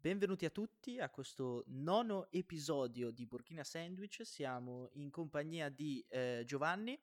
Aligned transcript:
Benvenuti 0.00 0.46
a 0.46 0.50
tutti 0.50 0.98
a 0.98 1.10
questo 1.10 1.62
nono 1.66 2.30
episodio 2.30 3.10
di 3.10 3.26
Burkina 3.26 3.62
Sandwich. 3.64 4.24
Siamo 4.24 4.88
in 4.94 5.10
compagnia 5.10 5.68
di 5.68 6.02
eh, 6.08 6.42
Giovanni 6.46 6.98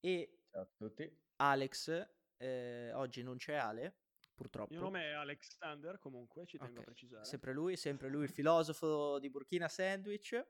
e 0.00 0.40
Ciao 0.50 0.62
a 0.62 0.66
tutti. 0.76 1.08
Alex. 1.36 2.08
Eh, 2.36 2.92
oggi 2.94 3.22
non 3.22 3.36
c'è 3.36 3.54
Ale, 3.54 3.94
purtroppo. 4.34 4.72
Il 4.72 4.78
mio 4.80 4.86
nome 4.88 5.04
è 5.04 5.12
Alexander, 5.12 6.00
comunque, 6.00 6.44
ci 6.44 6.58
tengo 6.58 6.72
Ok, 6.72 6.80
a 6.80 6.84
precisare. 6.84 7.24
Sempre 7.24 7.52
lui, 7.52 7.76
sempre 7.76 8.08
lui, 8.08 8.24
il 8.24 8.28
filosofo 8.30 9.20
di 9.20 9.30
Burkina 9.30 9.68
Sandwich. 9.68 10.44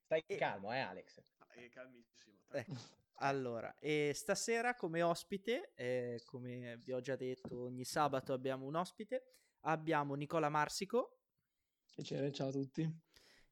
Stai 0.00 0.24
E- 0.26 0.36
calmo, 0.36 0.72
eh 0.72 0.78
Alex? 0.80 1.22
Ah, 1.38 1.46
È 1.52 1.68
calmissimo. 1.68 2.38
Ecco, 2.50 2.74
allora, 3.18 3.72
e 3.78 4.10
stasera 4.14 4.74
come 4.74 5.02
ospite, 5.02 5.72
eh, 5.76 6.20
come 6.24 6.76
vi 6.78 6.92
ho 6.92 7.00
già 7.00 7.14
detto, 7.14 7.62
ogni 7.62 7.84
sabato 7.84 8.32
abbiamo 8.32 8.66
un 8.66 8.74
ospite. 8.74 9.22
Abbiamo 9.60 10.14
Nicola 10.14 10.48
Marsico, 10.48 11.25
Piacere, 11.96 12.30
ciao 12.30 12.48
a 12.48 12.52
tutti. 12.52 12.86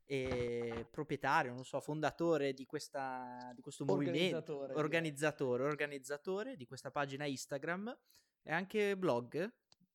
e 0.04 0.86
proprietario, 0.90 1.54
non 1.54 1.64
so, 1.64 1.80
fondatore 1.80 2.52
di, 2.52 2.66
questa, 2.66 3.50
di 3.54 3.62
questo 3.62 3.86
movimento, 3.86 4.60
Organizzatore, 4.78 5.64
organizzatore, 5.64 6.56
di 6.56 6.66
questa 6.66 6.90
pagina 6.90 7.24
Instagram 7.24 7.96
e 8.42 8.52
anche 8.52 8.98
blog. 8.98 9.50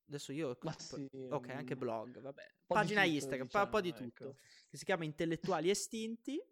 Adesso 0.08 0.32
io... 0.32 0.58
Ma 0.62 0.74
sì, 0.76 1.08
ok, 1.30 1.48
anche 1.50 1.76
blog, 1.76 2.20
vabbè. 2.20 2.42
Pagina 2.66 3.02
tutto, 3.02 3.14
Instagram, 3.14 3.46
fa 3.46 3.62
un 3.62 3.68
po' 3.68 3.80
di 3.80 3.92
diciamo, 3.92 4.08
tutto. 4.08 4.24
ecco. 4.30 4.38
Che 4.68 4.76
si 4.76 4.84
chiama 4.84 5.04
Intellettuali 5.04 5.70
Estinti 5.70 6.42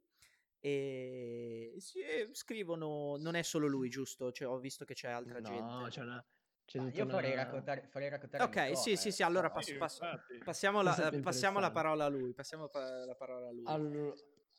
e 0.60 1.74
si 1.78 2.00
scrivono... 2.30 3.16
Non 3.18 3.34
è 3.34 3.42
solo 3.42 3.66
lui, 3.66 3.88
giusto? 3.88 4.30
Cioè, 4.30 4.46
ho 4.46 4.58
visto 4.58 4.84
che 4.84 4.94
c'è 4.94 5.08
altra 5.08 5.40
No, 5.40 5.48
gente. 5.48 5.90
c'è 5.90 6.02
una... 6.02 6.24
C'è 6.68 6.78
Ah, 6.78 6.82
tutta 6.84 6.96
io 6.98 7.08
farei 7.08 7.32
una- 7.32 7.42
raccontare, 7.44 7.86
farei 7.88 8.08
raccontare 8.10 8.44
Ok, 8.44 8.56
Nicola, 8.56 8.76
sì, 8.76 8.96
sì, 8.96 9.08
eh. 9.08 9.10
sì, 9.10 9.22
allora 9.22 9.50
passo- 9.50 9.72
Sì, 9.72 9.78
passo- 9.78 10.04
passiamo, 10.44 10.82
la, 10.82 11.18
passiamo 11.22 11.60
la 11.60 11.70
parola 11.70 12.04
a 12.04 12.08
lui. 12.08 12.34
Passiamo 12.34 12.68
pa- 12.68 13.06
la 13.06 13.14
parola 13.14 13.48
a 13.48 13.52
lui. 13.52 13.62
Allora, 13.64 14.14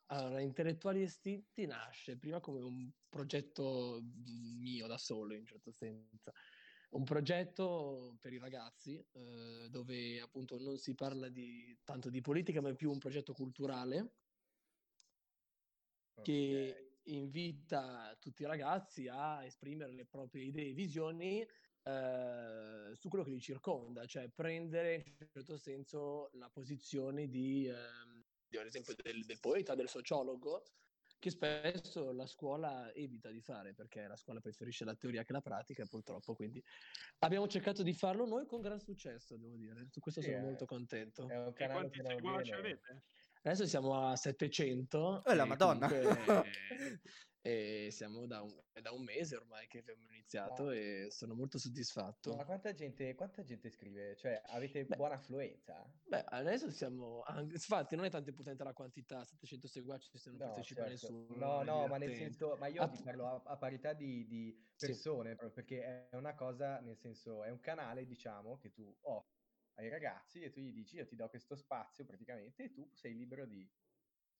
allora, 0.07 0.39
Intellettuali 0.41 1.03
Estinti 1.03 1.67
nasce 1.67 2.17
prima 2.17 2.39
come 2.39 2.61
un 2.61 2.89
progetto 3.07 4.01
mio 4.25 4.87
da 4.87 4.97
solo, 4.97 5.33
in 5.35 5.41
un 5.41 5.45
certo 5.45 5.71
senso. 5.71 6.31
Un 6.89 7.03
progetto 7.03 8.17
per 8.19 8.33
i 8.33 8.39
ragazzi, 8.39 8.97
eh, 9.11 9.67
dove 9.69 10.19
appunto 10.19 10.57
non 10.57 10.77
si 10.79 10.95
parla 10.95 11.29
di, 11.29 11.79
tanto 11.83 12.09
di 12.09 12.21
politica, 12.21 12.59
ma 12.59 12.69
è 12.69 12.75
più 12.75 12.89
un 12.89 12.97
progetto 12.97 13.33
culturale 13.33 13.99
Ok. 16.15 16.23
che 16.23 16.85
invita 17.03 18.17
tutti 18.19 18.41
i 18.41 18.45
ragazzi 18.45 19.07
a 19.07 19.45
esprimere 19.45 19.91
le 19.93 20.05
proprie 20.07 20.45
idee 20.45 20.69
e 20.69 20.73
visioni 20.73 21.47
eh, 21.83 22.91
su 22.95 23.09
quello 23.09 23.23
che 23.23 23.31
li 23.31 23.39
circonda, 23.39 24.05
cioè 24.05 24.29
prendere 24.29 24.95
in 24.95 25.15
un 25.19 25.27
certo 25.31 25.57
senso 25.57 26.29
la 26.33 26.49
posizione 26.49 27.27
di, 27.27 27.67
ehm, 27.67 28.23
di, 28.47 28.57
ad 28.57 28.65
esempio, 28.65 28.93
del, 29.01 29.25
del 29.25 29.39
poeta, 29.39 29.75
del 29.75 29.87
sociologo, 29.89 30.63
che 31.19 31.31
spesso 31.31 32.11
la 32.13 32.25
scuola 32.25 32.93
evita 32.93 33.29
di 33.29 33.41
fare 33.41 33.73
perché 33.73 34.07
la 34.07 34.15
scuola 34.15 34.39
preferisce 34.39 34.85
la 34.85 34.95
teoria 34.95 35.23
che 35.23 35.33
la 35.33 35.41
pratica, 35.41 35.85
purtroppo. 35.85 36.33
Quindi 36.33 36.63
abbiamo 37.19 37.47
cercato 37.47 37.83
di 37.83 37.93
farlo 37.93 38.25
noi 38.25 38.45
con 38.45 38.61
gran 38.61 38.79
successo, 38.79 39.37
devo 39.37 39.55
dire. 39.55 39.87
Su 39.89 39.99
questo 39.99 40.21
Sì, 40.21 40.27
sono 40.27 40.37
eh. 40.37 40.45
molto 40.45 40.65
contento. 40.65 41.27
È 41.27 41.63
E 41.63 41.67
quanti 41.67 41.99
seguaci 42.03 42.51
avete? 42.53 43.03
Adesso 43.41 43.65
siamo 43.65 44.07
a 44.07 44.15
700. 44.15 45.21
Oh, 45.25 45.33
la 45.33 45.43
e 45.43 45.45
Madonna. 45.45 45.87
comunque, 45.87 46.43
eh, 46.45 47.01
e 47.41 47.89
siamo 47.91 48.25
da 48.27 48.41
un, 48.43 48.57
da 48.81 48.91
un 48.91 49.03
mese 49.03 49.35
ormai 49.35 49.67
che 49.67 49.79
abbiamo 49.79 50.09
iniziato 50.09 50.69
Ma- 50.69 50.71
e 50.71 51.07
sono 51.09 51.33
molto 51.35 51.57
soddisfatto. 51.57 52.37
Ma 52.37 52.45
quanta 52.45 52.73
gente, 52.73 53.13
quanta 53.13 53.43
gente 53.43 53.69
scrive? 53.69 54.15
Cioè, 54.15 54.41
avete 54.45 54.87
Beh. 54.87 54.95
buona 54.95 55.15
affluenza? 55.15 55.93
Beh, 56.03 56.23
adesso 56.27 56.69
siamo... 56.71 57.21
anche- 57.21 57.53
Infatti 57.53 57.95
non 57.95 58.05
è 58.05 58.09
tanto 58.09 58.29
importante 58.29 58.63
la 58.63 58.73
quantità, 58.73 59.23
700 59.23 59.67
seguaci 59.67 60.17
se 60.17 60.31
non 60.31 60.39
No, 60.39 60.41
partecipa 60.41 60.81
certo. 60.83 61.07
nessuno. 61.07 61.35
No, 61.35 61.63
no, 61.63 61.87
ma 61.87 61.97
nel 61.97 62.11
senso, 62.13 62.55
ma 62.57 62.67
io 62.67 62.83
Ah, 62.83 62.89
ti 62.91 63.01
parlo 63.01 63.25
a, 63.27 63.41
a 63.43 63.57
parità 63.57 63.93
di, 63.93 64.27
di 64.27 64.69
Sì. 64.75 64.87
persone, 64.87 65.29
proprio 65.35 65.51
perché 65.51 66.07
è 66.09 66.15
una 66.15 66.35
cosa, 66.35 66.79
nel 66.81 66.97
senso, 66.97 67.43
è 67.43 67.49
un 67.49 67.59
canale, 67.59 68.05
diciamo, 68.05 68.57
che 68.57 68.71
tu 68.71 68.95
offri 69.01 69.37
ai 69.79 69.89
ragazzi 69.89 70.41
e 70.41 70.51
tu 70.51 70.59
gli 70.59 70.71
dici, 70.71 70.97
io 70.97 71.05
ti 71.05 71.15
do 71.15 71.27
questo 71.29 71.55
spazio 71.55 72.05
praticamente 72.05 72.63
e 72.65 72.71
tu 72.71 72.89
sei 72.93 73.15
libero 73.15 73.45
di 73.47 73.67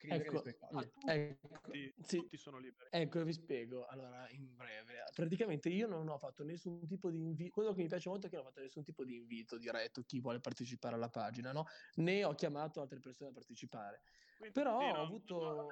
Ecco, 0.02 0.42
ah, 0.72 1.14
ecco, 1.14 1.48
Tutti, 1.62 1.94
sì. 2.04 2.18
tutti 2.18 2.38
sono 2.38 2.58
liberi. 2.58 2.90
Ecco, 2.92 3.24
vi 3.24 3.34
spiego. 3.34 3.86
Allora, 3.86 4.30
in 4.30 4.56
breve, 4.56 5.04
praticamente 5.14 5.68
io 5.70 5.88
non 5.88 6.08
ho 6.08 6.18
fatto 6.18 6.44
nessun 6.44 6.88
tipo 6.88 7.12
di 7.12 7.18
invito. 7.18 7.52
Quello 7.52 7.74
che 7.74 7.82
mi 7.82 7.88
piace 7.90 8.08
molto 8.10 8.28
è 8.28 8.30
che 8.30 8.38
non 8.38 8.46
ho 8.46 8.48
fatto 8.50 8.62
nessun 8.62 8.84
tipo 8.84 9.04
di 9.04 9.16
invito 9.18 9.58
diretto 9.58 10.02
chi 10.04 10.22
vuole 10.22 10.40
partecipare 10.40 10.96
alla 10.96 11.10
pagina, 11.10 11.52
no? 11.52 11.66
Né 11.96 12.24
ho 12.24 12.34
chiamato 12.34 12.80
altre 12.82 13.00
persone 13.00 13.32
a 13.32 13.34
partecipare. 13.34 14.02
Quindi, 14.38 14.54
Però 14.54 14.80
sì, 14.80 14.86
ho 14.86 14.94
non- 14.94 15.06
avuto- 15.06 15.68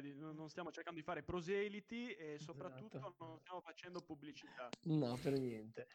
di- 0.00 0.14
non 0.14 0.34
non 0.34 0.48
stiamo 0.48 0.70
cercando 0.70 0.98
di 0.98 1.04
fare 1.04 1.22
proseliti 1.22 2.12
e 2.14 2.38
soprattutto 2.38 2.96
Esatto. 2.96 3.24
non 3.26 3.38
stiamo 3.40 3.60
facendo 3.60 4.00
pubblicità. 4.00 4.70
No, 4.84 5.18
per 5.22 5.34
niente. 5.38 5.86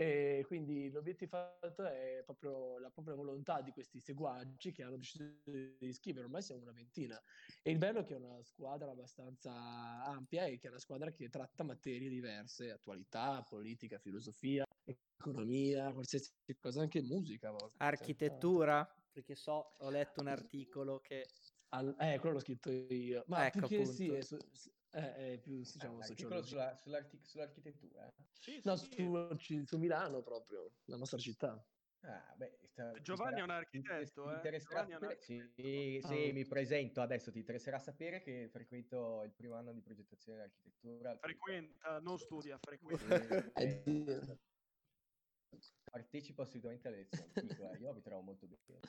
E 0.00 0.44
quindi 0.46 0.90
l'obiettivo 0.90 1.30
fatto 1.58 1.84
è 1.84 2.22
proprio 2.24 2.78
la 2.78 2.88
propria 2.88 3.16
volontà 3.16 3.60
di 3.62 3.72
questi 3.72 3.98
seguaci 3.98 4.70
che 4.70 4.84
hanno 4.84 4.96
deciso 4.96 5.24
di 5.44 5.76
iscrivere. 5.80 6.26
Ormai 6.26 6.40
siamo 6.40 6.62
una 6.62 6.70
ventina. 6.70 7.20
E 7.64 7.72
il 7.72 7.78
bello 7.78 7.98
è 7.98 8.04
che 8.04 8.14
è 8.14 8.16
una 8.16 8.40
squadra 8.44 8.92
abbastanza 8.92 9.50
ampia 10.04 10.44
e 10.44 10.56
che 10.56 10.68
è 10.68 10.70
una 10.70 10.78
squadra 10.78 11.10
che 11.10 11.28
tratta 11.28 11.64
materie 11.64 12.08
diverse, 12.08 12.70
attualità, 12.70 13.42
politica, 13.42 13.98
filosofia, 13.98 14.64
economia, 14.84 15.92
qualsiasi 15.92 16.30
cosa, 16.60 16.82
anche 16.82 17.02
musica. 17.02 17.52
Architettura, 17.78 18.88
perché 19.12 19.34
so, 19.34 19.74
ho 19.78 19.90
letto 19.90 20.20
un 20.20 20.28
articolo 20.28 21.00
che... 21.00 21.26
Al- 21.70 21.96
eh, 21.98 22.18
quello 22.20 22.36
l'ho 22.36 22.40
scritto 22.40 22.70
io. 22.70 23.24
Ma 23.26 23.46
Ecco, 23.46 23.66
più 23.66 23.78
che 23.78 23.84
sì, 23.84 24.08
appunto. 24.10 24.36
è, 24.36 24.38
è 24.90 25.38
più, 25.40 25.58
diciamo, 25.58 25.94
Ah, 25.94 25.98
l'articolo 25.98 26.42
sociologia. 26.42 26.46
sulla- 26.46 26.76
sull'archi- 26.76 27.20
sull'architettura? 27.22 28.08
Sì, 28.32 28.60
No, 28.64 28.76
sì. 28.76 28.94
su, 28.94 29.64
su 29.64 29.78
Milano 29.78 30.22
proprio, 30.22 30.72
la 30.84 30.96
nostra 30.96 31.18
città. 31.18 31.66
Ah, 32.00 32.34
beh, 32.36 32.58
sta- 32.62 32.92
Giovanni 33.00 33.40
è 33.40 33.42
un 33.42 33.50
architetto, 33.50 34.22
ti 34.40 34.54
eh. 34.54 34.60
sapere- 34.60 35.20
Sì, 35.20 36.00
Ah. 36.02 36.08
sì, 36.08 36.32
mi 36.32 36.46
presento 36.46 37.00
adesso, 37.00 37.32
ti 37.32 37.38
interesserà 37.38 37.78
sapere 37.78 38.20
che 38.20 38.48
frequento 38.48 39.24
il 39.24 39.34
primo 39.34 39.54
anno 39.56 39.72
di 39.72 39.82
progettazione 39.82 40.38
dell'architettura. 40.38 41.16
Frequenta, 41.18 41.98
non 42.00 42.18
studia, 42.18 42.56
frequenta. 42.58 43.04
Eh, 43.58 43.82
Politecnico. 43.82 44.38
Partecipo 45.90 46.42
assolutamente 46.42 46.88
alle 46.88 46.98
lezioni, 46.98 47.32
eh, 47.34 47.78
io 47.78 47.92
mi 47.94 48.02
trovo 48.02 48.20
molto 48.22 48.46
bene. 48.46 48.80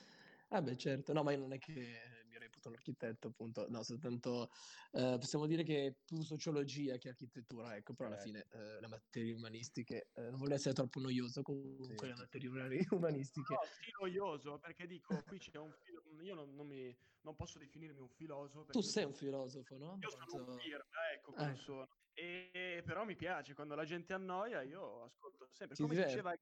Ah 0.51 0.63
beh 0.63 0.75
certo, 0.77 1.13
no 1.13 1.21
ma 1.21 1.31
io 1.31 1.37
non 1.37 1.53
è 1.53 1.59
che 1.59 2.23
mi 2.25 2.35
reputo 2.39 2.69
un 2.69 2.73
architetto 2.73 3.27
appunto, 3.27 3.67
no 3.69 3.83
soltanto 3.83 4.49
eh, 4.93 5.15
possiamo 5.19 5.45
dire 5.45 5.61
che 5.61 5.85
è 5.85 5.95
più 6.03 6.21
sociologia 6.23 6.97
che 6.97 7.09
architettura, 7.09 7.75
ecco, 7.75 7.93
però 7.93 8.07
alla 8.09 8.17
Eh. 8.17 8.21
fine 8.23 8.47
eh, 8.49 8.79
le 8.79 8.87
materie 8.87 9.31
umanistiche, 9.31 10.09
eh, 10.11 10.29
non 10.31 10.39
voglio 10.39 10.55
essere 10.55 10.73
troppo 10.73 10.99
noioso, 10.99 11.43
comunque 11.43 12.07
Sì, 12.07 12.07
le 12.07 12.15
materie 12.15 12.49
umani- 12.49 12.79
umanistiche, 12.89 13.53
No, 13.53 13.69
sì, 13.69 13.91
noioso, 13.99 14.57
perché 14.57 14.87
dico, 14.87 15.21
qui 15.23 15.37
c'è 15.37 15.59
un 15.59 15.71
filo, 15.71 16.01
io 16.23 16.33
non, 16.33 16.55
non 16.55 16.65
mi, 16.67 16.97
non 17.21 17.35
posso 17.35 17.59
definirmi 17.59 17.99
un 18.01 18.09
filosofo. 18.09 18.71
tu 18.73 18.81
sei 18.81 19.03
un 19.05 19.13
filosofo, 19.13 19.77
no? 19.77 19.97
Io 20.01 20.09
sono 20.09 20.45
un 20.45 20.59
firma, 20.59 21.11
ecco 21.13 21.31
Eh. 21.37 21.55
sono. 21.55 21.85
E, 22.13 22.81
però 22.85 23.05
mi 23.05 23.15
piace, 23.15 23.53
quando 23.53 23.75
la 23.75 23.85
gente 23.85 24.13
annoia 24.13 24.63
io 24.63 25.03
ascolto 25.03 25.47
sempre. 25.51 25.77
Come 25.77 25.95
diceva, 25.95 26.33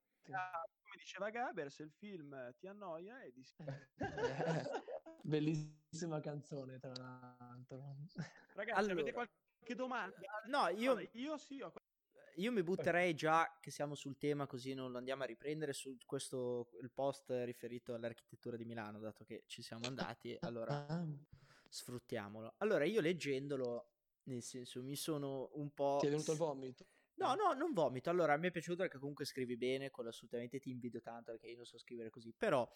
diceva 0.97 1.29
Gaber, 1.29 1.71
se 1.71 1.83
il 1.83 1.91
film 1.91 2.53
ti 2.57 2.67
annoia 2.67 3.21
e 3.21 3.31
dis- 3.31 3.55
Bellissima 5.21 6.19
canzone 6.19 6.79
tra 6.79 6.93
l'altro. 6.93 7.97
Ragazzi, 8.53 8.79
Allora. 8.79 8.93
avete 8.93 9.13
qualche 9.13 9.75
domanda? 9.75 10.15
No, 10.47 10.67
io, 10.69 10.91
Allora, 10.91 11.09
io 11.13 11.37
sì, 11.37 11.61
ho 11.61 11.71
io 12.37 12.51
mi 12.51 12.61
butterei 12.61 13.15
già 13.15 13.57
che 13.59 13.71
siamo 13.71 13.95
sul 13.95 14.17
tema 14.17 14.45
così 14.45 14.75
non 14.75 14.91
lo 14.91 14.99
andiamo 14.99 15.23
a 15.23 15.25
riprendere 15.25 15.73
su 15.73 15.97
questo 16.05 16.69
il 16.81 16.91
post 16.91 17.31
riferito 17.31 17.95
all'architettura 17.95 18.55
di 18.55 18.65
Milano, 18.65 18.99
dato 18.99 19.23
che 19.23 19.43
ci 19.47 19.63
siamo 19.63 19.87
andati, 19.87 20.37
allora 20.41 20.85
sfruttiamolo. 21.67 22.53
Allora 22.57 22.85
io 22.85 23.01
leggendolo, 23.01 23.89
nel 24.23 24.43
senso 24.43 24.83
mi 24.83 24.95
sono 24.95 25.49
un 25.53 25.71
po'... 25.71 25.97
ti 25.99 26.07
è 26.07 26.09
venuto 26.09 26.31
il 26.31 26.37
vomito? 26.37 26.85
No, 27.19 27.33
no, 27.33 27.53
non 27.53 27.73
vomito. 27.73 28.09
Allora, 28.11 28.33
a 28.33 28.37
me 28.37 28.47
è 28.47 28.51
piaciuto 28.51 28.83
perché 28.83 28.99
comunque 28.99 29.25
scrivi 29.25 29.57
bene, 29.57 29.89
quello 29.89 30.09
assolutamente 30.09 30.59
ti 30.59 30.69
invidio 30.69 31.01
tanto 31.01 31.31
perché 31.31 31.47
io 31.47 31.55
non 31.55 31.65
so 31.65 31.77
scrivere 31.79 32.11
così, 32.11 32.31
però 32.37 32.69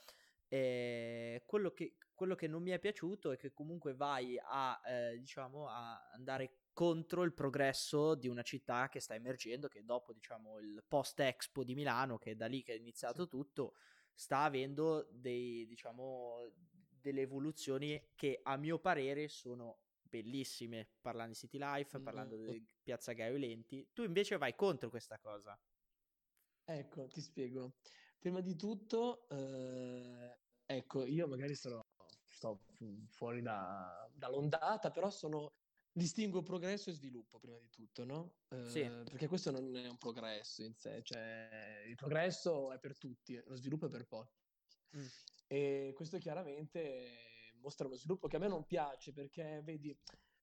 eh, 0.47 1.43
quello, 1.45 1.71
che, 1.71 1.95
quello 2.15 2.33
che 2.35 2.47
non 2.47 2.63
mi 2.63 2.71
è 2.71 2.79
piaciuto 2.79 3.31
è 3.31 3.37
che 3.37 3.51
comunque 3.53 3.93
vai 3.93 4.39
a, 4.43 4.81
eh, 4.85 5.17
diciamo, 5.19 5.67
a 5.69 6.09
andare 6.13 6.55
contro 6.73 7.23
il 7.23 7.33
progresso 7.33 8.15
di 8.15 8.27
una 8.27 8.41
città 8.41 8.89
che 8.89 8.99
sta 8.99 9.13
emergendo, 9.13 9.67
che 9.67 9.83
dopo, 9.85 10.11
diciamo, 10.11 10.57
il 10.59 10.83
post-expo 10.87 11.63
di 11.63 11.75
Milano, 11.75 12.17
che 12.17 12.31
è 12.31 12.35
da 12.35 12.47
lì 12.47 12.63
che 12.63 12.73
è 12.73 12.77
iniziato 12.77 13.23
Sì. 13.23 13.29
tutto, 13.29 13.73
sta 14.13 14.39
avendo 14.39 15.07
dei, 15.11 15.67
diciamo, 15.67 16.51
delle 16.89 17.21
evoluzioni 17.21 18.01
che 18.15 18.39
a 18.41 18.57
mio 18.57 18.79
parere 18.79 19.27
sono 19.27 19.80
bellissime, 20.11 20.89
parlando 20.99 21.31
di 21.31 21.39
City 21.39 21.57
Life, 21.57 21.99
parlando 22.01 22.37
mm. 22.37 22.45
di 22.45 22.65
Piazza 22.83 23.13
Gaio 23.13 23.37
Lenti. 23.37 23.87
Tu 23.93 24.03
invece 24.03 24.37
vai 24.37 24.53
contro 24.55 24.89
questa 24.89 25.17
cosa. 25.17 25.57
Ecco, 26.65 27.07
ti 27.07 27.21
spiego. 27.21 27.77
Prima 28.19 28.41
di 28.41 28.55
tutto, 28.55 29.27
eh, 29.29 30.37
ecco, 30.65 31.05
io 31.05 31.27
magari 31.27 31.55
sarò, 31.55 31.83
sto 32.27 32.59
fu- 32.75 33.07
fuori 33.07 33.41
da- 33.41 34.07
dall'ondata, 34.13 34.91
però 34.91 35.09
sono, 35.09 35.53
distingo 35.93 36.41
progresso 36.41 36.89
e 36.89 36.93
sviluppo 36.93 37.39
prima 37.39 37.59
di 37.59 37.69
tutto, 37.69 38.05
no? 38.05 38.35
Sì. 38.65 38.81
Eh, 38.81 39.03
perché 39.03 39.27
questo 39.27 39.51
non 39.51 39.75
è 39.75 39.87
un 39.87 39.97
progresso 39.97 40.63
in 40.63 40.73
sé, 40.73 41.01
cioè 41.03 41.83
il 41.85 41.95
progresso 41.95 42.71
è 42.71 42.79
per 42.79 42.97
tutti, 42.97 43.41
lo 43.45 43.55
sviluppo 43.55 43.87
è 43.87 43.89
per 43.89 44.05
pochi. 44.05 44.39
Mm. 44.95 45.05
E 45.47 45.91
questo 45.95 46.17
chiaramente 46.17 47.30
mostra 47.61 47.87
uno 47.87 47.95
sviluppo 47.95 48.27
che 48.27 48.35
a 48.35 48.39
me 48.39 48.47
non 48.47 48.65
piace 48.65 49.13
perché, 49.13 49.61
vedi, 49.63 49.95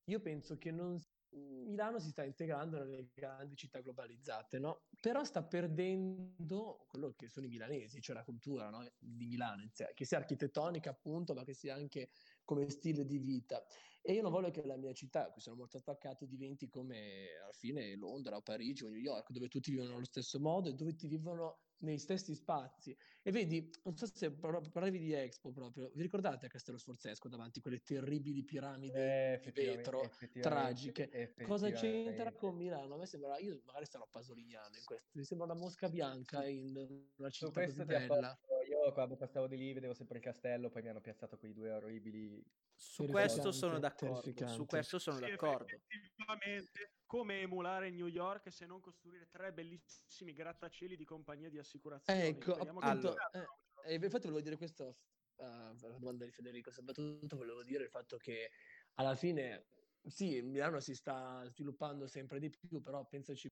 io 0.05 0.21
penso 0.21 0.57
che 0.57 0.71
non, 0.71 0.99
Milano 1.31 1.99
si 1.99 2.09
sta 2.09 2.25
integrando 2.25 2.79
nelle 2.79 3.11
grandi 3.13 3.55
città 3.55 3.81
globalizzate, 3.81 4.59
no? 4.59 4.85
Però 5.01 5.23
sta 5.25 5.43
perdendo 5.43 6.87
quello 6.89 7.13
che 7.15 7.29
sono 7.29 7.47
i 7.47 7.49
milanesi, 7.51 8.01
cioè 8.01 8.17
la 8.17 8.25
cultura 8.25 8.71
no? 8.71 8.91
di 8.99 9.27
Milano, 9.27 9.69
che 9.95 10.05
sia 10.05 10.19
architettonica 10.19 10.91
appunto, 10.91 11.35
ma 11.35 11.45
che 11.45 11.53
sia 11.53 11.75
anche 11.75 12.11
come 12.45 12.71
stile 12.71 13.05
di 13.05 13.19
vita. 13.19 13.63
E 14.01 14.15
io 14.15 14.23
non 14.23 14.31
voglio 14.31 14.51
che 14.51 14.65
la 14.65 14.77
mia 14.77 14.93
città, 14.95 15.27
a 15.27 15.31
cui 15.31 15.43
sono 15.43 15.57
molto 15.57 15.77
attaccato, 15.77 16.25
diventi 16.25 16.69
come 16.69 17.27
alla 17.43 17.53
fine 17.53 17.95
Londra 17.97 18.37
o 18.37 18.41
Parigi 18.41 18.85
o 18.85 18.89
New 18.89 18.99
York, 18.99 19.31
dove 19.31 19.49
tutti 19.49 19.71
vivono 19.71 19.97
allo 19.97 20.07
stesso 20.07 20.41
modo 20.41 20.71
e 20.71 20.75
dove 20.75 20.93
tutti 20.93 21.09
vivono 21.09 21.59
nei 21.81 21.99
stessi 21.99 22.35
spazi. 22.35 22.97
E 23.23 23.31
vedi, 23.31 23.71
non 23.85 23.97
so 23.97 24.07
se 24.07 24.33
par- 24.33 24.69
parlavi 24.71 24.99
di 24.99 25.13
Expo 25.13 25.53
proprio, 25.53 25.91
vi 25.95 26.03
ricordate 26.03 26.47
a 26.47 26.49
Castello 26.49 26.79
Sforzesco 26.79 27.29
davanti 27.29 27.59
a 27.59 27.63
quelle 27.63 27.83
terribili 27.83 28.43
piramidi 28.45 28.97
Eh, 28.97 29.41
di 29.43 29.51
vetro 29.53 30.03
effettivamente- 30.03 30.41
tragiche? 30.41 31.35
Cosa 31.43 31.71
c'entra 31.71 32.33
con 32.33 32.57
Milano? 32.57 32.95
A 32.95 32.99
me 32.99 33.07
sembra, 33.07 33.39
io 33.39 33.61
magari 33.65 33.87
sarò 33.87 34.07
pasoliniano 34.11 34.75
in 34.77 34.85
questo, 34.85 35.09
mi 35.13 35.25
sembra 35.25 35.47
una 35.47 35.55
mosca 35.57 35.89
bianca 35.89 36.47
in 36.47 36.75
una 37.17 37.31
città 37.31 37.65
così 37.65 37.85
bella. 37.85 38.39
Io 38.69 38.93
quando 38.93 39.17
passavo 39.17 39.47
di 39.47 39.57
lì 39.57 39.73
vedevo 39.73 39.95
sempre 39.95 40.19
il 40.19 40.23
castello, 40.25 40.69
poi 40.69 40.83
mi 40.83 40.89
hanno 40.89 41.01
piazzato 41.01 41.39
quei 41.39 41.53
due 41.53 41.71
orribili. 41.71 42.45
Su 42.75 43.07
questo 43.07 43.51
sono 43.51 43.79
d'accordo. 43.79 44.47
Su 44.47 44.67
questo 44.67 44.99
sono 44.99 45.17
Sì, 45.17 45.23
d'accordo. 45.23 45.65
effettivamente, 45.67 46.93
come 47.09 47.41
emulare 47.41 47.89
New 47.91 48.07
York 48.07 48.53
se 48.53 48.67
non 48.67 48.81
costruire 48.81 49.29
tre 49.31 49.51
bellissimi 49.51 50.35
grattacieli 50.35 50.95
di 50.95 51.07
compagnie 51.07 51.49
di 51.49 51.57
assicurazioni? 51.59 52.21
Ecco, 52.21 52.53
Speriamo 52.53 52.81
che 52.81 52.87
appunto, 52.87 53.09
non 53.09 53.43
eh, 53.87 53.93
e 53.93 53.95
infatti 53.95 54.27
volevo 54.27 54.43
dire 54.43 54.57
questo 54.59 54.95
alla 55.37 55.73
domanda 55.99 56.27
di 56.27 56.33
Federico, 56.33 56.71
soprattutto 56.71 57.37
volevo 57.37 57.63
dire 57.63 57.85
il 57.85 57.89
fatto 57.89 58.19
che 58.19 58.51
alla 58.97 59.15
fine, 59.15 59.65
sì, 60.07 60.43
Milano 60.43 60.81
si 60.81 60.95
sta 60.95 61.45
sviluppando 61.47 62.07
sempre 62.07 62.41
di 62.41 62.51
più, 62.51 62.83
però 62.83 63.07
pensaci, 63.07 63.49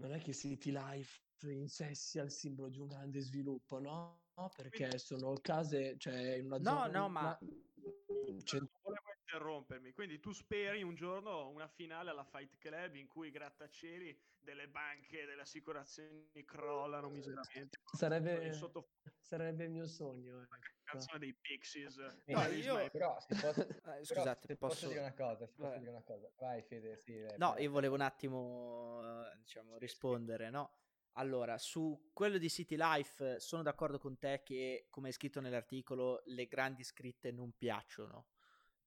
non 0.00 0.12
è 0.12 0.20
che 0.20 0.32
City 0.32 0.72
Life 0.72 1.20
in 1.42 1.68
sé 1.68 1.94
sia 1.94 2.24
il 2.24 2.32
simbolo 2.32 2.68
di 2.68 2.80
un 2.80 2.88
grande 2.88 3.20
sviluppo, 3.20 3.78
no? 3.78 4.24
Perché 4.56 4.98
sono 4.98 5.34
case, 5.34 5.96
cioè 5.98 6.34
in 6.34 6.46
una 6.46 6.58
No, 6.58 6.70
zona... 6.70 6.88
no, 6.88 7.08
ma- 7.08 7.38
c'è- 8.42 8.58
Non 8.58 8.68
volevo 8.68 8.79
interrompermi, 9.30 9.92
quindi 9.92 10.18
tu 10.18 10.32
speri 10.32 10.82
un 10.82 10.94
giorno 10.94 11.48
una 11.48 11.68
finale 11.68 12.10
alla 12.10 12.24
Fight 12.24 12.58
Club 12.58 12.94
in 12.96 13.06
cui 13.06 13.28
i 13.28 13.30
grattacieli 13.30 14.18
delle 14.40 14.68
banche, 14.68 15.24
delle 15.24 15.42
assicurazioni 15.42 16.44
crollano 16.44 17.08
miseramente. 17.08 17.78
Sarebbe, 17.96 18.52
sotto 18.52 18.90
sarebbe 19.20 19.64
il 19.64 19.70
mio 19.70 19.86
sogno. 19.86 20.42
ecco. 20.42 20.56
canzone 20.82 21.18
dei 21.20 21.34
Pixies. 21.34 21.98
Eh, 22.24 22.32
No, 22.32 22.42
io- 22.48 22.90
Però 22.90 23.20
se 23.20 23.34
posso, 23.40 23.60
Eh, 23.70 23.80
però 23.82 24.02
scusate, 24.04 24.46
se 24.48 24.56
posso... 24.56 24.74
posso 24.74 24.88
dire 24.88 25.00
una 25.00 25.14
cosa, 25.14 25.46
se 25.46 25.54
posso 25.56 25.78
dire 25.78 25.90
una 25.90 26.02
cosa. 26.02 26.30
Vai 26.36 26.62
Fede, 26.62 26.96
sì. 26.96 27.16
eh, 27.16 27.36
No, 27.38 27.50
vai. 27.50 27.62
io 27.62 27.70
volevo 27.70 27.94
un 27.94 28.00
attimo, 28.00 29.00
eh, 29.30 29.36
diciamo, 29.38 29.78
rispondere, 29.78 30.50
no? 30.50 30.74
Allora, 31.14 31.58
su 31.58 32.10
quello 32.12 32.38
di 32.38 32.48
City 32.48 32.76
Life 32.76 33.38
sono 33.40 33.62
d'accordo 33.62 33.98
con 33.98 34.18
te 34.18 34.42
che, 34.44 34.86
come 34.90 35.10
è 35.10 35.12
scritto 35.12 35.40
nell'articolo, 35.40 36.22
le 36.26 36.46
grandi 36.46 36.82
scritte 36.82 37.30
non 37.30 37.52
piacciono. 37.56 38.26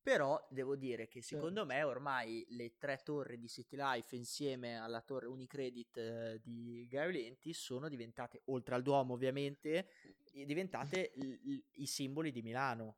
Però 0.04 0.46
devo 0.50 0.76
dire 0.76 1.08
che 1.08 1.22
secondo 1.22 1.66
me 1.66 1.82
ormai 1.82 2.46
le 2.50 2.78
tre 2.78 3.00
torri 3.04 3.40
di 3.40 3.48
City 3.48 3.78
Life 3.78 4.14
insieme 4.18 4.78
alla 4.78 5.00
torre 5.00 5.28
Unicredit 5.28 5.98
eh, 5.98 6.42
di 6.44 6.86
Gary 6.90 7.22
Lenti 7.24 7.54
sono 7.54 7.88
diventate, 7.88 8.42
oltre 8.46 8.76
al 8.76 8.82
Duomo 8.82 9.14
ovviamente, 9.14 9.88
i- 10.34 10.46
diventate 10.46 11.14
il- 11.16 11.64
i 11.76 11.86
simboli 11.86 12.32
di 12.34 12.42
Milano. 12.42 12.98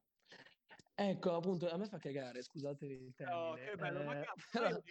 Ecco, 0.95 1.35
appunto, 1.35 1.69
a 1.69 1.77
me 1.77 1.85
fa 1.85 1.99
cagare, 1.99 2.41
scusate 2.41 2.85
il 2.87 3.13
termine. 3.13 3.39
Oh, 3.39 3.53
che 3.53 3.75
bello, 3.75 4.03
ma 4.03 4.19
eh, 4.19 4.23
cazzo, 4.23 4.47
però- 4.51 4.81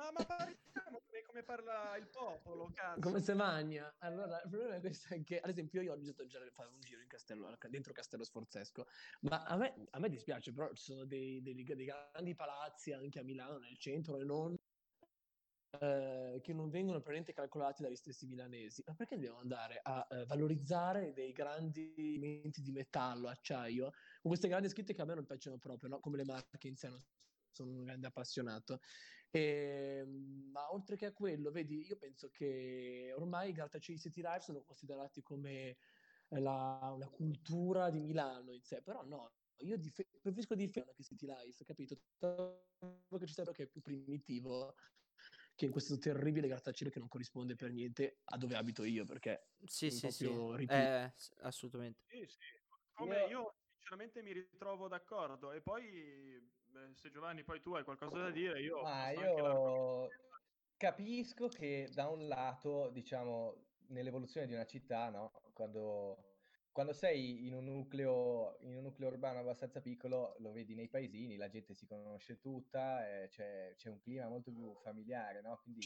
ma, 0.00 0.10
ma 0.12 0.24
parliamo 0.24 1.02
come, 1.26 1.42
parla 1.42 1.96
il 1.96 2.08
popolo, 2.08 2.70
cazzo. 2.72 3.00
come 3.00 3.20
se 3.20 3.34
magna. 3.34 3.94
Allora, 3.98 4.40
il 4.42 4.48
problema 4.48 4.76
è 4.76 4.80
questo 4.80 5.14
è 5.14 5.22
che, 5.22 5.38
ad 5.40 5.50
esempio, 5.50 5.82
io 5.82 5.94
iniziato 5.94 6.22
a 6.22 6.26
girare- 6.26 6.50
fare 6.50 6.70
un 6.70 6.80
giro 6.80 7.02
in 7.02 7.08
castello, 7.08 7.54
dentro 7.68 7.92
Castello 7.92 8.24
Sforzesco, 8.24 8.86
ma 9.22 9.44
a 9.44 9.56
me, 9.56 9.86
a 9.90 9.98
me 9.98 10.08
dispiace, 10.08 10.52
però 10.52 10.72
ci 10.72 10.82
sono 10.82 11.04
dei, 11.04 11.42
dei- 11.42 11.54
dei 11.54 11.84
grandi 11.84 12.34
palazzi 12.34 12.92
anche 12.92 13.18
a 13.18 13.22
Milano, 13.22 13.58
nel 13.58 13.76
centro 13.78 14.18
e 14.18 14.24
non, 14.24 14.56
eh, 15.78 16.40
che 16.42 16.52
non 16.52 16.70
vengono 16.70 16.98
praticamente 16.98 17.32
calcolati 17.32 17.82
dagli 17.82 17.96
stessi 17.96 18.26
milanesi. 18.26 18.82
Ma 18.86 18.94
perché 18.94 19.16
dobbiamo 19.16 19.38
andare 19.38 19.80
a 19.82 20.06
eh, 20.10 20.24
valorizzare 20.24 21.12
dei 21.12 21.32
grandi 21.32 21.94
elementi 21.96 22.62
di 22.62 22.72
metallo, 22.72 23.28
acciaio, 23.28 23.90
con 24.20 24.30
queste 24.30 24.48
grandi 24.48 24.68
scritte 24.68 24.94
che 24.94 25.02
a 25.02 25.04
me 25.04 25.14
non 25.14 25.26
piacciono 25.26 25.58
proprio, 25.58 25.90
no? 25.90 26.00
come 26.00 26.16
le 26.16 26.24
marche 26.24 26.68
in 26.68 26.76
sé, 26.76 26.88
non 26.88 26.98
sono 27.52 27.70
un 27.70 27.84
grande 27.84 28.06
appassionato. 28.06 28.80
E, 29.32 30.04
ma 30.06 30.72
oltre 30.72 30.96
che 30.96 31.06
a 31.06 31.12
quello, 31.12 31.50
vedi, 31.50 31.86
io 31.86 31.96
penso 31.96 32.30
che 32.30 33.12
ormai 33.16 33.50
i 33.50 33.52
grattacieli 33.52 33.98
City 33.98 34.20
Life 34.22 34.40
sono 34.40 34.62
considerati 34.62 35.22
come 35.22 35.76
eh, 36.28 36.40
la, 36.40 36.94
la 36.98 37.08
cultura 37.08 37.90
di 37.90 38.00
Milano 38.00 38.52
in 38.52 38.62
sé, 38.62 38.82
però 38.82 39.04
no, 39.04 39.34
io 39.58 39.76
dif- 39.78 40.08
preferisco 40.20 40.54
difendere 40.56 40.94
che 40.96 41.02
City 41.04 41.26
Life, 41.26 41.64
capito? 41.64 41.96
Trovo 42.18 42.66
che 43.18 43.26
ci 43.26 43.34
sia 43.34 43.44
che 43.52 43.64
è 43.64 43.68
più 43.68 43.80
primitivo 43.80 44.74
che 45.54 45.66
in 45.66 45.70
questo 45.70 45.98
terribile 45.98 46.48
grattacielo 46.48 46.90
che 46.90 46.98
non 46.98 47.08
corrisponde 47.08 47.54
per 47.54 47.70
niente 47.72 48.20
a 48.24 48.36
dove 48.36 48.56
abito 48.56 48.84
io, 48.84 49.04
perché 49.04 49.50
Sì, 49.64 49.90
Un 49.90 49.98
sì, 49.98 50.00
po' 50.00 50.10
sì, 50.10 50.26
ripi- 50.56 50.72
eh, 50.72 51.14
assolutamente. 51.42 52.00
Sì, 52.06 52.26
sì. 52.26 52.38
Come 52.92 53.16
Io- 53.16 53.26
io 53.26 53.54
sinceramente 53.72 54.22
mi 54.22 54.32
ritrovo 54.32 54.88
d'accordo. 54.88 55.52
E 55.52 55.62
poi, 55.62 56.59
beh, 56.70 56.94
se 56.94 57.10
Giovanni 57.10 57.44
poi 57.44 57.60
tu 57.60 57.74
hai 57.74 57.84
qualcosa 57.84 58.18
da 58.18 58.30
dire, 58.30 58.60
io 58.60 58.82
Ma 58.82 59.10
io 59.10 60.08
capisco 60.76 61.48
che 61.48 61.90
da 61.92 62.08
un 62.08 62.26
lato, 62.26 62.90
diciamo, 62.90 63.66
nell'evoluzione 63.88 64.46
di 64.46 64.54
una 64.54 64.64
città, 64.64 65.10
no? 65.10 65.30
Quando, 65.52 66.24
quando 66.72 66.92
sei 66.92 67.46
in 67.46 67.54
un 67.54 67.64
nucleo, 67.64 68.56
in 68.60 68.76
un 68.76 68.82
nucleo 68.84 69.08
urbano 69.08 69.40
abbastanza 69.40 69.80
piccolo, 69.80 70.36
lo 70.38 70.52
vedi 70.52 70.74
nei 70.74 70.88
paesini, 70.88 71.36
la 71.36 71.48
gente 71.48 71.74
si 71.74 71.86
conosce 71.86 72.38
tutta, 72.38 73.06
eh, 73.22 73.28
c'è, 73.28 73.74
c'è 73.76 73.90
un 73.90 73.98
clima 74.00 74.28
molto 74.28 74.52
più 74.52 74.74
familiare, 74.82 75.40
no? 75.42 75.58
Quindi, 75.62 75.80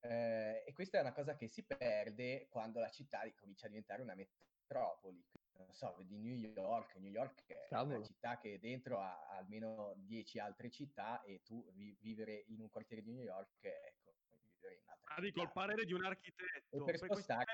eh, 0.00 0.64
e 0.66 0.72
questa 0.72 0.98
è 0.98 1.00
una 1.00 1.12
cosa 1.12 1.36
che 1.36 1.48
si 1.48 1.64
perde 1.64 2.48
quando 2.48 2.80
la 2.80 2.88
città 2.90 3.20
comincia 3.36 3.66
a 3.66 3.68
diventare 3.68 4.02
una 4.02 4.14
metropoli. 4.14 5.24
Non 5.58 5.72
so, 5.74 5.94
vedi 5.96 6.16
New 6.18 6.34
York, 6.34 6.96
New 6.96 7.10
York 7.10 7.44
è 7.46 7.54
una 7.56 7.66
Cavolo. 7.68 8.04
città 8.04 8.38
che 8.38 8.58
dentro 8.60 9.00
ha 9.00 9.26
almeno 9.36 9.92
10 9.96 10.38
altre 10.38 10.70
città 10.70 11.20
e 11.22 11.42
tu 11.42 11.72
vi- 11.74 11.96
vivere 12.00 12.44
in 12.46 12.60
un 12.60 12.70
quartiere 12.70 13.02
di 13.02 13.12
New 13.12 13.24
York 13.24 13.58
è 13.60 13.94
come 14.00 14.16
vivere 14.40 14.74
in 14.74 14.80
un'altra 14.82 15.14
Ah, 15.16 15.20
dico 15.20 15.42
il 15.42 15.50
parere 15.52 15.84
di 15.84 15.92
un 15.92 16.04
architetto. 16.04 16.76
E 16.76 16.84
per 16.84 16.96
spostarti- 16.96 17.52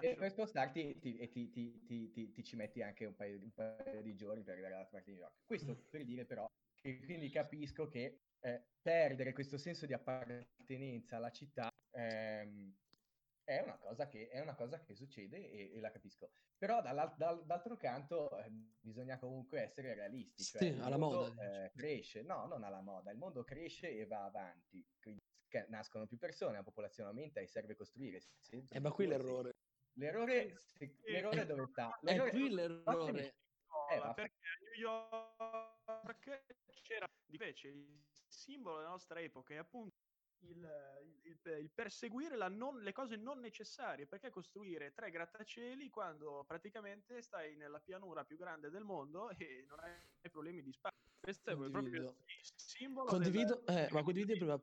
E 0.00 0.14
per 0.16 0.30
spostarti 0.30 0.98
ti, 0.98 1.16
e 1.18 1.28
ti, 1.28 1.50
ti- 1.50 1.84
ti- 1.84 2.10
ti- 2.10 2.32
ti 2.32 2.42
ci 2.44 2.56
metti 2.56 2.82
anche 2.82 3.04
un 3.06 3.14
paio, 3.14 3.38
un 3.40 3.52
paio 3.52 4.02
di 4.02 4.14
giorni 4.16 4.42
per 4.42 4.52
arrivare 4.54 4.72
dall'altra 4.72 4.98
parte 4.98 5.10
di 5.12 5.16
New 5.18 5.26
York. 5.26 5.44
Questo 5.46 5.76
per 5.90 6.04
dire 6.04 6.24
però 6.24 6.46
che 6.74 7.00
quindi 7.04 7.30
capisco 7.30 7.86
che 7.88 8.18
eh, 8.40 8.66
perdere 8.82 9.32
questo 9.32 9.56
senso 9.56 9.86
di 9.86 9.92
appartenenza 9.92 11.16
alla 11.16 11.30
città 11.30 11.68
ehm, 11.92 12.74
è, 13.44 13.60
una 13.60 13.78
cosa 13.78 14.06
che, 14.08 14.28
è 14.28 14.40
una 14.40 14.54
cosa 14.54 14.80
che 14.80 14.94
succede 14.94 15.36
e, 15.50 15.76
e 15.76 15.80
la 15.80 15.90
capisco. 15.90 16.30
Però 16.56 16.80
dal- 16.82 17.14
d'altro 17.44 17.76
canto 17.76 18.36
eh, 18.38 18.50
bisogna 18.50 19.18
comunque 19.18 19.60
essere 19.60 19.94
realisti. 19.94 20.42
Cioè 20.42 20.62
Sì, 20.62 20.68
il 20.68 20.80
alla 20.80 20.96
mondo, 20.96 21.28
moda, 21.28 21.64
eh, 21.64 21.70
cresce, 21.74 22.22
no, 22.22 22.46
non 22.46 22.64
alla 22.64 22.80
moda, 22.80 23.10
il 23.10 23.18
mondo 23.18 23.44
cresce 23.44 23.90
e 23.90 24.06
va 24.06 24.24
avanti. 24.24 24.84
Quindi 25.00 25.22
nascono 25.68 26.06
più 26.06 26.18
persone, 26.18 26.56
la 26.56 26.62
popolazione 26.64 27.10
aumenta 27.10 27.40
e 27.40 27.46
serve 27.46 27.76
costruire. 27.76 28.20
sempre 28.40 28.78
Eh, 28.78 28.80
ma 28.80 28.90
qui 28.90 29.04
e 29.04 29.08
l'errore. 29.08 29.52
L'errore, 29.96 30.56
se- 30.56 30.98
l'errore 31.04 31.46
dove 31.46 31.66
sta? 31.66 31.96
È 32.00 32.04
L'errore- 32.04 32.30
qui 32.30 32.50
l'errore. 32.50 33.36
Eh, 33.92 33.98
ma- 33.98 34.14
perché 34.14 34.38
a 34.46 34.64
New 34.64 34.72
York 34.80 36.44
c'era 36.82 37.06
invece 37.30 37.68
il 37.68 38.02
simbolo 38.26 38.78
della 38.78 38.88
nostra 38.90 39.20
epoca 39.20 39.54
è 39.54 39.58
appunto 39.58 40.03
il, 40.48 41.18
il- 41.22 41.58
il 41.60 41.70
perseguire 41.70 42.36
la 42.36 42.48
non- 42.48 42.80
le 42.80 42.92
cose 42.92 43.16
non 43.16 43.38
necessarie 43.40 44.06
perché 44.06 44.30
costruire 44.30 44.92
tre 44.92 45.10
grattacieli 45.10 45.90
quando 45.90 46.44
praticamente 46.46 47.20
stai 47.22 47.56
nella 47.56 47.80
pianura 47.80 48.24
più 48.24 48.36
grande 48.36 48.70
del 48.70 48.84
mondo 48.84 49.28
e 49.38 49.64
non 49.68 49.78
hai 49.80 50.30
problemi 50.30 50.62
di 50.62 50.72
spazio 50.72 50.98
questo 51.20 51.50
è 51.50 51.54
proprio 51.54 51.72
Condivido. 51.80 52.16
il 52.26 52.50
simbolo 52.56 53.08
Condivido, 53.08 53.62
del- 53.64 53.76
eh, 53.78 53.88
ma 53.92 54.02
condivido 54.02 54.34
prima- 54.36 54.62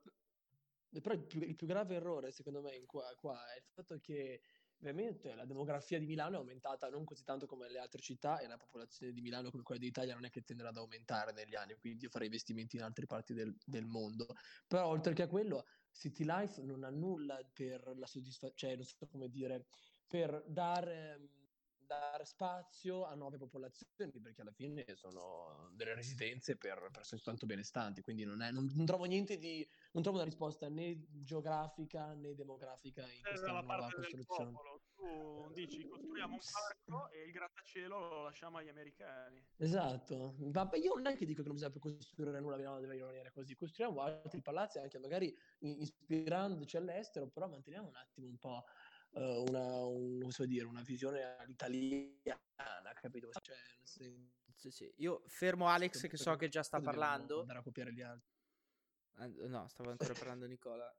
Però 1.02 1.14
il 1.16 1.24
più, 1.26 1.42
il 1.42 1.56
più 1.56 1.66
grave 1.68 1.96
errore, 1.96 2.32
secondo 2.32 2.62
me, 2.62 2.76
in 2.76 2.86
qua, 2.86 3.06
qua 3.16 3.54
è 3.54 3.58
il 3.58 3.64
fatto 3.74 3.98
che 4.00 4.42
ovviamente 4.82 5.34
la 5.36 5.46
demografia 5.46 6.00
di 6.00 6.08
Milano 6.08 6.36
è 6.36 6.38
aumentata 6.40 6.90
non 6.90 7.06
così 7.06 7.24
tanto 7.24 7.46
come 7.46 7.70
le 7.70 7.80
altre 7.80 8.02
città 8.02 8.40
e 8.40 8.48
la 8.48 8.58
popolazione 8.58 9.14
di 9.14 9.22
Milano 9.22 9.52
come 9.52 9.64
quella 9.64 9.80
d'Italia 9.80 10.16
non 10.16 10.26
è 10.26 10.30
che 10.30 10.42
tenderà 10.42 10.70
ad 10.70 10.78
aumentare 10.78 11.32
negli 11.32 11.56
anni, 11.56 11.76
quindi 11.76 12.04
io 12.04 12.10
farei 12.10 12.28
investimenti 12.28 12.76
in 12.76 12.84
altre 12.84 13.06
parti 13.06 13.34
del, 13.34 13.56
del 13.64 13.86
mondo. 13.86 14.28
Però 14.68 14.88
oltre 14.88 15.14
che 15.14 15.22
a 15.24 15.28
quello, 15.28 15.66
City 15.92 16.26
Life 16.26 16.62
non 16.62 16.84
ha 16.84 16.90
nulla 16.90 17.40
per 17.54 17.94
la 17.96 18.08
soddisfazione, 18.08 18.56
cioè 18.56 18.76
non 18.76 18.86
so 18.86 19.08
come 19.08 19.30
dire, 19.30 19.68
per 20.08 20.44
dare 20.48 21.30
dare 21.92 22.24
spazio 22.24 23.04
a 23.04 23.16
nuove 23.16 23.38
popolazioni, 23.38 24.22
perché 24.22 24.42
alla 24.42 24.54
fine 24.54 24.86
sono 24.96 25.70
delle 25.74 25.94
residenze 25.94 26.56
per 26.56 26.78
persone 26.90 27.20
soltanto 27.20 27.46
benestanti, 27.46 28.02
quindi 28.02 28.24
non, 28.24 28.42
è, 28.42 28.50
non, 28.50 28.72
non, 28.74 28.86
trovo 28.86 29.04
niente 29.04 29.38
di, 29.38 29.68
non 29.92 30.04
trovo 30.04 30.18
una 30.18 30.26
risposta 30.26 30.70
né 30.70 31.06
geografica 31.10 32.14
né 32.14 32.34
demografica 32.34 33.02
in 33.02 33.22
questa 33.22 33.48
nuova 33.48 33.64
parte 33.64 33.96
costruzione. 33.96 34.54
Tu 34.96 35.52
dici 35.54 35.86
costruiamo 35.88 36.34
un 36.34 36.40
parco 36.40 37.10
e 37.12 37.24
il 37.24 37.32
grattacielo 37.32 38.00
lo 38.00 38.24
lasciamo 38.24 38.58
agli 38.58 38.70
americani. 38.70 39.44
Esatto, 39.58 40.36
Vabbè, 40.38 40.78
io 40.78 40.94
non 40.94 41.08
è 41.08 41.18
che 41.18 41.26
dico 41.26 41.42
che 41.42 41.48
non 41.48 41.56
bisogna 41.56 41.72
più 41.72 41.82
costruire 41.82 42.40
nulla, 42.40 42.56
Milano 42.56 42.80
deve 42.80 42.94
rimanere 42.94 43.32
così, 43.32 43.56
costruiamo 43.56 44.00
altri 44.02 44.42
palazzi 44.42 44.78
anche 44.80 45.00
magari 45.00 45.36
ispirandoci 45.60 46.78
all'estero, 46.78 47.28
però 47.28 47.48
manteniamo 47.48 47.88
un 47.88 47.96
attimo 47.96 48.28
un 48.28 48.38
po' 48.38 48.64
uh, 49.12 49.44
una, 49.48 49.84
un, 49.86 50.30
so 50.30 50.46
dire, 50.46 50.66
una 50.66 50.84
visione 50.84 51.36
all'italiana, 51.36 52.94
capito? 52.94 53.30
Cioè, 53.42 53.56
sì, 53.84 54.70
sì. 54.70 54.94
Io 54.98 55.24
fermo 55.26 55.68
Alex 55.68 56.08
che 56.08 56.18
so 56.18 56.36
che 56.36 56.48
già 56.48 56.62
sta 56.62 56.80
parlando. 56.80 57.40
Andare 57.42 57.60
a 57.60 57.64
copiare 57.64 57.92
gli 57.92 58.02
altri. 58.02 58.30
Uh, 59.18 59.48
no, 59.48 59.68
stavo 59.68 59.92
ancora 59.92 60.14
parlando 60.36 60.46
Nicola. 60.48 60.94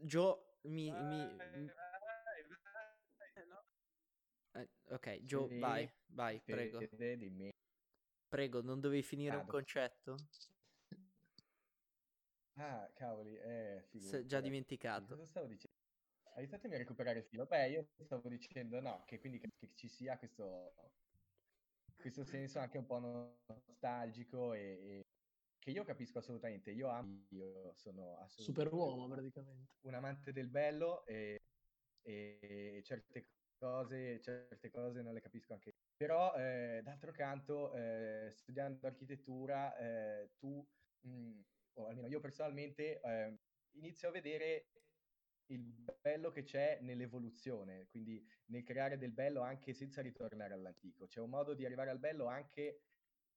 Joe 0.00 0.38
mi... 0.62 0.90
mi, 0.90 1.36
mi... 1.54 1.70
Eh, 4.54 4.68
ok, 4.88 5.20
Joe, 5.22 5.48
sì, 5.48 5.58
vai, 5.58 5.90
vai, 6.06 6.40
prego. 6.40 6.80
Prego, 8.28 8.62
non 8.62 8.80
dovevi 8.80 9.02
finire 9.02 9.36
ah, 9.36 9.40
un 9.40 9.46
concetto? 9.46 10.16
Ah, 12.54 12.90
cavoli, 12.94 13.34
eh, 13.36 13.84
figurati. 13.88 14.26
già 14.26 14.40
dimenticato. 14.40 15.14
Cosa 15.14 15.26
stavo 15.26 15.46
dicendo? 15.46 15.80
aiutatemi 16.34 16.74
a 16.74 16.78
recuperare 16.78 17.18
il 17.18 17.24
filo. 17.24 17.46
Beh, 17.46 17.70
io 17.70 17.88
stavo 18.04 18.28
dicendo 18.28 18.80
no, 18.80 19.02
che 19.06 19.18
quindi 19.18 19.38
che, 19.38 19.48
che 19.58 19.72
ci 19.74 19.88
sia 19.88 20.16
questo, 20.18 20.74
questo 21.96 22.24
senso 22.24 22.58
anche 22.58 22.78
un 22.78 22.86
po' 22.86 22.98
nostalgico 22.98 24.52
e, 24.54 24.60
e, 24.60 25.06
che 25.62 25.70
io 25.70 25.84
capisco 25.84 26.18
assolutamente. 26.18 26.72
Io 26.72 26.88
amo, 26.88 27.24
io 27.28 27.72
sono 27.76 28.16
assolutamente 28.16 28.42
super 28.42 28.72
uomo 28.72 29.06
praticamente 29.06 29.76
un 29.82 29.94
amante 29.94 30.32
del 30.32 30.48
bello 30.48 31.06
e, 31.06 31.40
e 32.02 32.80
certe 32.84 33.28
cose, 33.56 34.20
certe 34.20 34.70
cose 34.70 35.02
non 35.02 35.14
le 35.14 35.20
capisco 35.20 35.52
anche. 35.52 35.76
Però 35.96 36.34
eh, 36.34 36.80
d'altro 36.82 37.12
canto, 37.12 37.72
eh, 37.74 38.32
studiando 38.34 38.88
architettura, 38.88 39.76
eh, 39.76 40.32
tu, 40.36 40.66
mh, 41.02 41.08
mm, 41.08 41.40
o 41.74 41.86
almeno 41.86 42.08
io 42.08 42.18
personalmente, 42.18 43.00
eh, 43.00 43.38
inizio 43.76 44.08
a 44.08 44.12
vedere 44.12 44.66
il 45.46 45.62
bello 46.00 46.32
che 46.32 46.42
c'è 46.42 46.80
nell'evoluzione, 46.80 47.86
quindi 47.88 48.20
nel 48.46 48.64
creare 48.64 48.98
del 48.98 49.12
bello 49.12 49.42
anche 49.42 49.74
senza 49.74 50.02
ritornare 50.02 50.54
all'antico. 50.54 51.06
C'è 51.06 51.20
un 51.20 51.30
modo 51.30 51.54
di 51.54 51.64
arrivare 51.64 51.90
al 51.90 52.00
bello 52.00 52.26
anche 52.26 52.82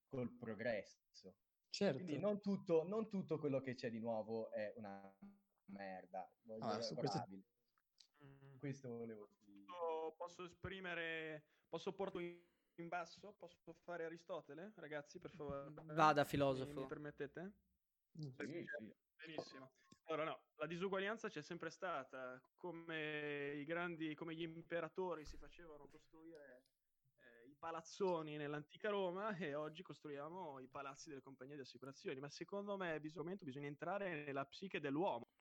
col 0.08 0.32
progresso. 0.36 1.36
Certo. 1.75 2.01
Quindi 2.01 2.22
non 2.22 2.39
tutto, 2.39 2.88
non 2.88 3.10
tutto 3.10 3.38
quello 3.38 3.60
che 3.60 3.75
c'è 3.75 3.89
di 3.89 4.00
nuovo 4.00 4.50
è 4.50 4.72
una 4.77 5.13
merda. 5.65 6.25
Ah, 6.62 6.82
su 6.82 6.96
questo... 6.96 7.22
Mm. 8.24 8.58
questo 8.60 8.96
volevo 8.96 9.27
dire. 9.44 9.65
Posso 10.15 10.46
esprimere, 10.46 11.44
posso 11.67 11.91
portare 11.91 12.46
in 12.75 12.88
basso? 12.88 13.36
Posso 13.38 13.74
fare 13.84 14.05
Aristotele, 14.05 14.72
ragazzi, 14.77 15.20
per 15.20 15.32
favore? 15.32 15.70
Vada, 15.94 16.24
filosofo. 16.24 16.79
Mi, 16.79 16.88
permettete? 16.88 17.55
Sì, 18.13 18.34
sì. 18.38 18.65
Benissimo. 19.17 19.74
Allora, 20.03 20.24
no, 20.24 20.44
la 20.55 20.67
disuguaglianza 20.67 21.27
c'è 21.27 21.41
sempre 21.41 21.72
stata, 21.72 22.41
come 22.55 23.51
i 23.55 23.65
grandi, 23.65 24.15
come 24.15 24.34
gli 24.34 24.44
imperatori 24.44 25.25
si 25.25 25.36
facevano 25.36 25.88
costruire 25.88 26.63
palazzoni 27.65 28.38
nell'antica 28.38 28.89
Roma 28.89 29.36
e 29.38 29.55
oggi 29.55 29.81
costruiamo 29.81 30.60
i 30.60 30.67
palazzi 30.67 31.10
delle 31.10 31.24
compagnie 31.24 31.55
di 31.55 31.62
assicurazioni, 31.62 32.19
ma 32.19 32.29
secondo 32.29 32.77
me 32.77 33.00
bisogna, 33.00 33.36
bisogna 33.41 33.65
entrare 33.65 34.24
nella 34.24 34.45
psiche 34.45 34.79
dell'uomo, 34.79 35.31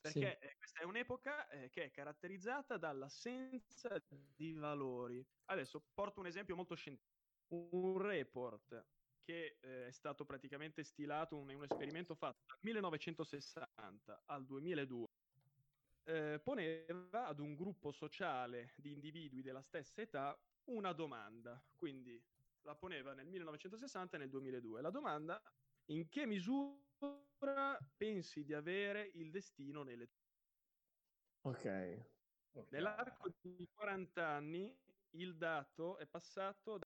perché 0.00 0.38
sì. 0.40 0.46
Eh, 0.46 0.56
questa 0.56 0.80
è 0.80 0.84
un'epoca 0.84 1.46
eh, 1.50 1.68
che 1.68 1.84
è 1.84 1.90
caratterizzata 1.90 2.78
dall'assenza 2.78 4.02
di 4.08 4.54
valori. 4.54 5.22
Adesso 5.50 5.84
porto 5.92 6.20
un 6.20 6.26
esempio 6.26 6.56
molto 6.56 6.74
scientifico. 6.74 7.12
Un 7.48 7.98
report 7.98 8.86
che 9.24 9.58
eh, 9.60 9.88
è 9.88 9.92
stato 9.92 10.24
praticamente 10.24 10.84
stilato 10.84 11.36
un, 11.36 11.50
un, 11.50 11.64
esperimento 11.64 12.14
fatto 12.14 12.44
dal 12.46 12.58
1960 12.62 14.22
al 14.24 14.46
2002, 14.46 15.06
eh, 16.04 16.40
poneva 16.42 17.26
ad 17.26 17.40
un 17.40 17.54
gruppo 17.54 17.92
sociale 17.92 18.72
di 18.76 18.92
individui 18.92 19.42
della 19.42 19.62
stessa 19.62 20.00
età 20.00 20.38
una 20.66 20.92
domanda, 20.92 21.62
quindi 21.76 22.22
la 22.62 22.74
poneva 22.74 23.12
nel 23.12 23.26
1960 23.26 24.16
e 24.16 24.18
nel 24.18 24.28
2002. 24.30 24.80
La 24.80 24.90
domanda, 24.90 25.42
in 25.86 26.08
che 26.08 26.26
misura 26.26 27.78
pensi 27.96 28.44
di 28.44 28.54
avere 28.54 29.10
il 29.14 29.30
destino 29.30 29.82
nelle 29.82 30.06
tue 30.06 30.24
Ok. 31.46 32.12
Nell'arco 32.70 33.30
di 33.40 33.68
40 33.74 34.26
anni 34.26 34.74
il 35.10 35.36
dato 35.36 35.98
è 35.98 36.06
passato 36.06 36.78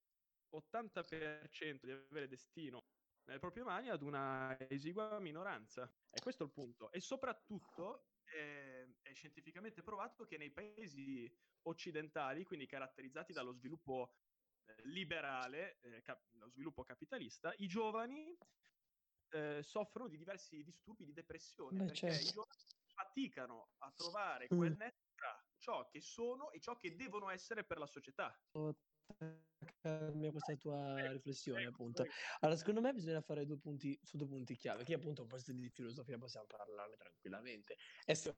80% 0.53 1.85
di 1.85 1.91
avere 1.91 2.27
destino 2.27 2.87
nelle 3.25 3.39
proprie 3.39 3.63
mani 3.63 3.89
ad 3.89 4.01
una 4.01 4.57
esigua 4.67 5.19
minoranza. 5.19 5.89
E 6.09 6.19
questo 6.21 6.43
è 6.43 6.45
il 6.47 6.51
punto. 6.51 6.91
E 6.91 6.99
soprattutto 6.99 8.07
è, 8.23 8.78
è 9.09 9.13
scientificamente 9.13 9.81
provato 9.81 10.25
che 10.25 10.37
nei 10.37 10.51
paesi 10.51 11.31
occidentali, 11.63 12.43
quindi 12.43 12.67
caratterizzati 12.67 13.33
dallo 13.33 13.53
sviluppo 13.53 14.13
eh, 14.65 14.75
liberale, 14.83 15.79
eh, 15.81 16.01
cap- 16.01 16.31
lo 16.33 16.49
sviluppo 16.49 16.83
capitalista, 16.83 17.53
i 17.57 17.67
giovani 17.67 18.37
eh, 19.31 19.61
soffrono 19.63 20.07
di 20.07 20.17
diversi 20.17 20.63
disturbi 20.63 21.05
di 21.05 21.13
depressione 21.13 21.77
Beh, 21.77 21.85
perché 21.85 22.11
certo. 22.11 22.23
i 22.23 22.31
giovani 22.31 22.63
faticano 22.93 23.69
a 23.77 23.91
trovare 23.91 24.47
quel 24.47 24.73
mm. 24.73 24.77
netto 24.77 25.07
tra 25.15 25.43
ciò 25.57 25.87
che 25.87 26.01
sono 26.01 26.51
e 26.51 26.59
ciò 26.59 26.77
che 26.77 26.95
devono 26.95 27.29
essere 27.29 27.63
per 27.63 27.77
la 27.77 27.87
società 27.87 28.37
questa 29.81 30.55
tua 30.55 31.11
riflessione, 31.11 31.65
appunto. 31.65 32.05
Allora, 32.39 32.57
secondo 32.57 32.81
me 32.81 32.93
bisogna 32.93 33.21
fare 33.21 33.45
due 33.45 33.57
punti 33.57 33.97
su 34.03 34.17
due 34.17 34.27
punti 34.27 34.55
chiave, 34.55 34.83
che 34.83 34.93
appunto 34.93 35.21
un 35.23 35.27
po' 35.27 35.37
di 35.45 35.69
filosofia 35.69 36.17
possiamo 36.17 36.45
parlarne 36.47 36.95
tranquillamente. 36.97 37.77
Essere 38.05 38.35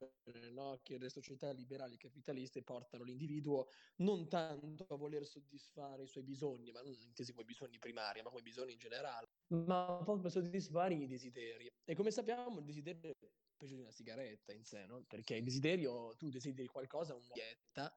no, 0.52 0.80
che 0.84 0.98
le 0.98 1.10
società 1.10 1.52
liberali 1.52 1.98
capitaliste 1.98 2.64
portano 2.64 3.04
l'individuo 3.04 3.68
non 3.98 4.28
tanto 4.28 4.86
a 4.90 4.96
voler 4.96 5.26
soddisfare 5.26 6.04
i 6.04 6.08
suoi 6.08 6.24
bisogni, 6.24 6.72
ma 6.72 6.82
non 6.82 6.94
intesi 7.02 7.32
come 7.32 7.46
bisogni 7.46 7.80
primari, 7.80 8.22
ma 8.22 8.30
come 8.30 8.42
bisogni 8.42 8.74
in 8.74 8.80
generale, 8.80 9.28
ma 9.48 9.86
proprio 10.04 10.20
per 10.22 10.32
soddisfare 10.32 10.94
i 10.96 11.08
desideri. 11.08 11.68
E 11.84 11.96
come 11.96 12.12
sappiamo, 12.12 12.60
il 12.60 12.66
desiderio 12.66 13.12
è 13.12 13.16
peggio 13.58 13.76
di 13.76 13.82
una 13.82 13.92
sigaretta 13.92 14.54
in 14.54 14.64
sé, 14.64 14.86
no? 14.86 15.04
Perché 15.08 15.36
il 15.36 15.44
desiderio, 15.44 16.16
tu 16.16 16.30
desideri 16.30 16.68
qualcosa, 16.68 17.14
una 17.14 17.28
dieta, 17.32 17.94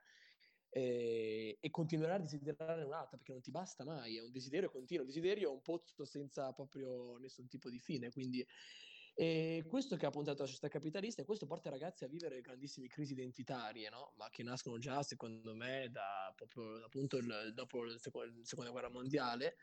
eh, 0.77 1.57
e 1.61 1.71
continuerai 1.71 2.17
a 2.17 2.21
desiderare 2.21 2.83
un'altra 2.83 3.17
perché 3.17 3.31
non 3.31 3.41
ti 3.41 3.53
basta 3.53 3.85
mai, 3.85 4.17
è 4.17 4.23
un 4.23 4.33
desiderio 4.33 4.71
continuo, 4.71 5.05
il 5.05 5.09
desiderio 5.09 5.51
è 5.51 5.53
un 5.53 5.63
pozzo 5.63 6.05
senza 6.05 6.53
proprio 6.53 7.17
nessun 7.19 7.47
tipo 7.47 7.71
di 7.71 7.79
fine, 7.79 8.11
quindi 8.11 8.45
e 9.17 9.65
questo 9.69 9.95
che 9.95 10.07
ha 10.07 10.11
puntato 10.11 10.43
la 10.43 10.49
società 10.49 10.67
capitalista 10.67 11.23
e 11.23 11.25
questo 11.25 11.47
porta 11.47 11.69
i 11.69 11.71
ragazzi 11.71 12.03
a 12.03 12.09
vivere 12.09 12.41
grandissime 12.41 12.89
crisi 12.89 13.13
identitarie, 13.13 13.89
no? 13.89 14.15
ma 14.17 14.29
che 14.29 14.43
nascono 14.43 14.77
già 14.79 15.05
secondo 15.05 15.55
me 15.55 15.89
da, 15.93 16.33
proprio 16.35 16.85
appunto 16.85 17.19
il, 17.19 17.53
dopo 17.55 17.85
la 17.85 17.97
seconda 18.43 18.73
guerra 18.73 18.91
mondiale 18.91 19.55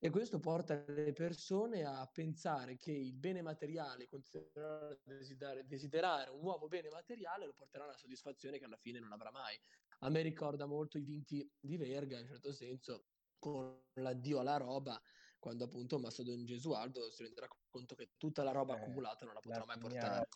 e 0.00 0.10
questo 0.10 0.40
porta 0.40 0.84
le 0.88 1.12
persone 1.12 1.84
a 1.84 2.08
pensare 2.12 2.76
che 2.76 2.90
il 2.90 3.12
bene 3.12 3.42
materiale, 3.42 4.08
continuare 4.08 4.92
a 4.92 4.98
desiderare, 5.04 5.66
desiderare, 5.66 6.30
un 6.30 6.40
nuovo 6.40 6.66
bene 6.66 6.88
materiale, 6.88 7.46
lo 7.46 7.52
porterà 7.52 7.84
a 7.84 7.88
una 7.88 7.96
soddisfazione 7.96 8.58
che 8.58 8.64
alla 8.64 8.76
fine 8.76 8.98
non 8.98 9.12
avrà 9.12 9.30
mai. 9.30 9.56
A 10.00 10.10
me 10.10 10.22
ricorda 10.22 10.66
molto 10.66 10.98
i 10.98 11.02
vinti 11.02 11.50
di 11.58 11.76
Verga, 11.76 12.16
in 12.16 12.22
un 12.22 12.28
certo 12.28 12.52
senso, 12.52 13.06
con 13.38 13.80
l'addio 13.94 14.38
alla 14.38 14.56
roba, 14.56 15.00
quando 15.38 15.64
appunto 15.64 15.98
Mastro 15.98 16.24
Don 16.24 16.44
Gesualdo 16.44 17.10
si 17.10 17.22
renderà 17.22 17.48
conto 17.70 17.94
che 17.94 18.10
tutta 18.16 18.42
la 18.42 18.52
roba 18.52 18.76
eh, 18.76 18.80
accumulata 18.80 19.24
non 19.24 19.34
la 19.34 19.40
potrà 19.40 19.58
la 19.58 19.66
mai 19.66 19.78
portare. 19.78 20.28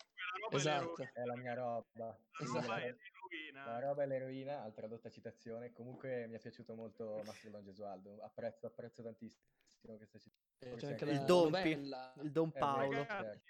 Esatto. 0.51 1.03
È 1.13 1.23
la 1.23 1.35
mia 1.35 1.53
roba. 1.53 2.17
Esatto. 2.39 2.67
La 3.53 3.79
roba 3.79 4.03
è 4.03 4.07
l'eroina, 4.07 4.61
al 4.61 4.73
tradotta 4.73 5.09
citazione. 5.09 5.71
Comunque 5.71 6.27
mi 6.27 6.35
è 6.35 6.39
piaciuto 6.39 6.75
molto 6.75 7.21
Mastro 7.25 7.49
Don 7.49 7.63
Gesualdo. 7.63 8.21
Apprezzo, 8.21 8.67
apprezzo 8.67 9.01
tantissimo 9.01 9.97
questa 9.97 10.19
citazione. 10.19 10.81
Eh, 10.81 10.87
anche 10.87 11.05
il 11.05 11.25
Don, 11.25 11.53
il 12.21 12.31
Don 12.31 12.49
eh, 12.53 12.57
Paolo. 12.57 12.91
Eh, 12.91 13.05
ragazzi, 13.05 13.41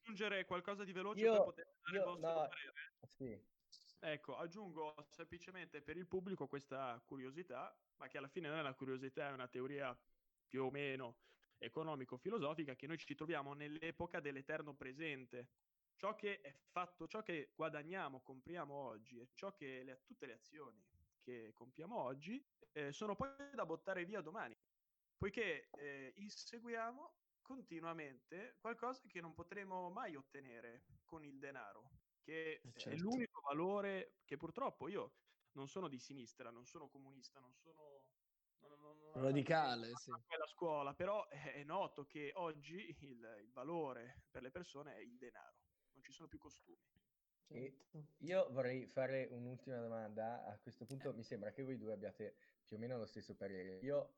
aggiungere 0.00 0.44
qualcosa 0.44 0.84
di 0.84 0.92
veloce 0.92 1.20
io, 1.20 1.32
per 1.32 1.44
poter 1.44 1.74
dare 1.82 1.96
io, 1.96 2.02
il 2.02 2.08
vostro 2.08 2.28
no, 2.28 2.34
parere? 2.34 2.72
Sì. 3.06 3.56
Ecco, 4.00 4.36
aggiungo 4.36 4.94
semplicemente 5.08 5.82
per 5.82 5.96
il 5.96 6.06
pubblico 6.06 6.46
questa 6.46 7.02
curiosità, 7.04 7.76
ma 7.96 8.06
che 8.06 8.18
alla 8.18 8.28
fine 8.28 8.48
non 8.48 8.58
è 8.58 8.60
una 8.60 8.74
curiosità, 8.74 9.28
è 9.28 9.32
una 9.32 9.48
teoria 9.48 9.96
più 10.46 10.64
o 10.64 10.70
meno 10.70 11.16
economico-filosofica, 11.58 12.76
che 12.76 12.86
noi 12.86 12.96
ci 12.98 13.14
troviamo 13.16 13.54
nell'epoca 13.54 14.20
dell'eterno 14.20 14.74
presente. 14.74 15.48
Ciò 15.96 16.14
che 16.14 16.40
è 16.40 16.54
fatto, 16.70 17.08
ciò 17.08 17.22
che 17.22 17.50
guadagniamo, 17.56 18.20
compriamo 18.20 18.72
oggi 18.72 19.18
e 19.18 19.30
ciò 19.34 19.52
che 19.52 19.82
le, 19.82 20.02
tutte 20.04 20.26
le 20.26 20.34
azioni 20.34 20.80
che 21.20 21.52
compiamo 21.52 21.96
oggi 21.96 22.42
eh, 22.70 22.92
sono 22.92 23.16
poi 23.16 23.30
da 23.52 23.66
buttare 23.66 24.04
via 24.04 24.20
domani, 24.20 24.56
poiché 25.16 25.70
eh, 25.72 26.12
inseguiamo 26.16 27.14
continuamente 27.42 28.56
qualcosa 28.60 29.02
che 29.08 29.20
non 29.20 29.34
potremo 29.34 29.90
mai 29.90 30.14
ottenere 30.14 30.84
con 31.04 31.24
il 31.24 31.40
denaro, 31.40 31.90
che 32.28 32.60
Eh, 32.62 32.72
certo. 32.76 32.90
è 32.90 32.96
l'unico 32.96 33.40
valore 33.40 34.18
che 34.24 34.36
purtroppo 34.36 34.86
io 34.88 35.14
non 35.52 35.66
sono 35.66 35.88
di 35.88 35.98
sinistra, 35.98 36.50
non 36.50 36.66
sono 36.66 36.88
comunista, 36.88 37.40
non 37.40 37.54
sono 37.54 38.04
non- 38.60 38.78
non- 38.80 39.12
Radicale, 39.22 39.92
sì. 39.94 40.10
quella 40.26 40.46
scuola, 40.46 40.92
però 40.92 41.26
è, 41.54 41.62
noto 41.64 42.04
che 42.06 42.32
oggi 42.34 42.94
il, 43.00 43.38
il 43.40 43.50
valore 43.52 44.24
per 44.30 44.42
le 44.42 44.50
persone 44.50 44.96
è 44.96 44.98
il 44.98 45.16
denaro, 45.16 45.56
non 45.92 46.02
ci 46.02 46.12
sono 46.12 46.28
più 46.28 46.38
costumi. 46.38 46.76
Certo. 47.48 48.04
io 48.18 48.50
vorrei 48.50 48.86
fare 48.88 49.26
un'ultima 49.30 49.78
domanda. 49.80 50.44
A 50.44 50.58
questo 50.58 50.84
punto 50.84 51.14
mi 51.14 51.22
sembra 51.22 51.50
che 51.50 51.62
voi 51.62 51.78
due 51.78 51.92
abbiate 51.94 52.36
più 52.66 52.76
o 52.76 52.78
meno 52.78 52.98
lo 52.98 53.06
stesso 53.06 53.34
parere. 53.36 53.78
Io 53.78 54.16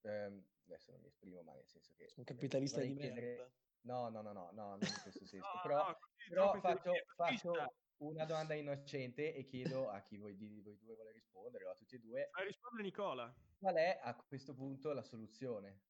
ehm, 0.00 0.44
adesso 0.64 0.90
non 0.90 1.00
mi 1.02 1.06
esprimo, 1.06 1.40
ma 1.42 1.52
nel 1.52 1.68
senso 1.68 1.92
che 1.94 2.10
Un 2.16 2.22
eh, 2.22 2.24
capitalista 2.24 2.80
di 2.80 2.94
chiedere- 2.96 3.36
merda. 3.36 3.52
No, 3.84 4.08
no, 4.08 4.22
no, 4.22 4.32
no, 4.32 4.50
no, 4.52 4.68
non 4.70 4.78
in 4.80 5.00
questo 5.02 5.26
senso. 5.26 5.46
No, 5.54 5.60
Però, 5.62 5.86
no, 5.86 5.98
però 6.28 6.60
faccio, 6.60 6.92
faccio 7.14 7.52
una 7.98 8.24
domanda 8.24 8.54
innocente 8.54 9.34
e 9.34 9.44
chiedo 9.44 9.88
a 9.90 10.00
chi 10.00 10.16
voi 10.16 10.36
di 10.36 10.60
voi 10.62 10.78
due 10.78 10.94
vuole 10.94 11.12
rispondere, 11.12 11.64
o 11.66 11.70
a 11.70 11.74
tutti 11.74 11.96
e 11.96 11.98
due, 11.98 12.28
Fai 12.32 12.46
rispondere 12.46 12.82
Nicola. 12.82 13.34
qual 13.58 13.74
è 13.76 13.98
a 14.02 14.14
questo 14.16 14.54
punto 14.54 14.92
la 14.92 15.02
soluzione? 15.02 15.82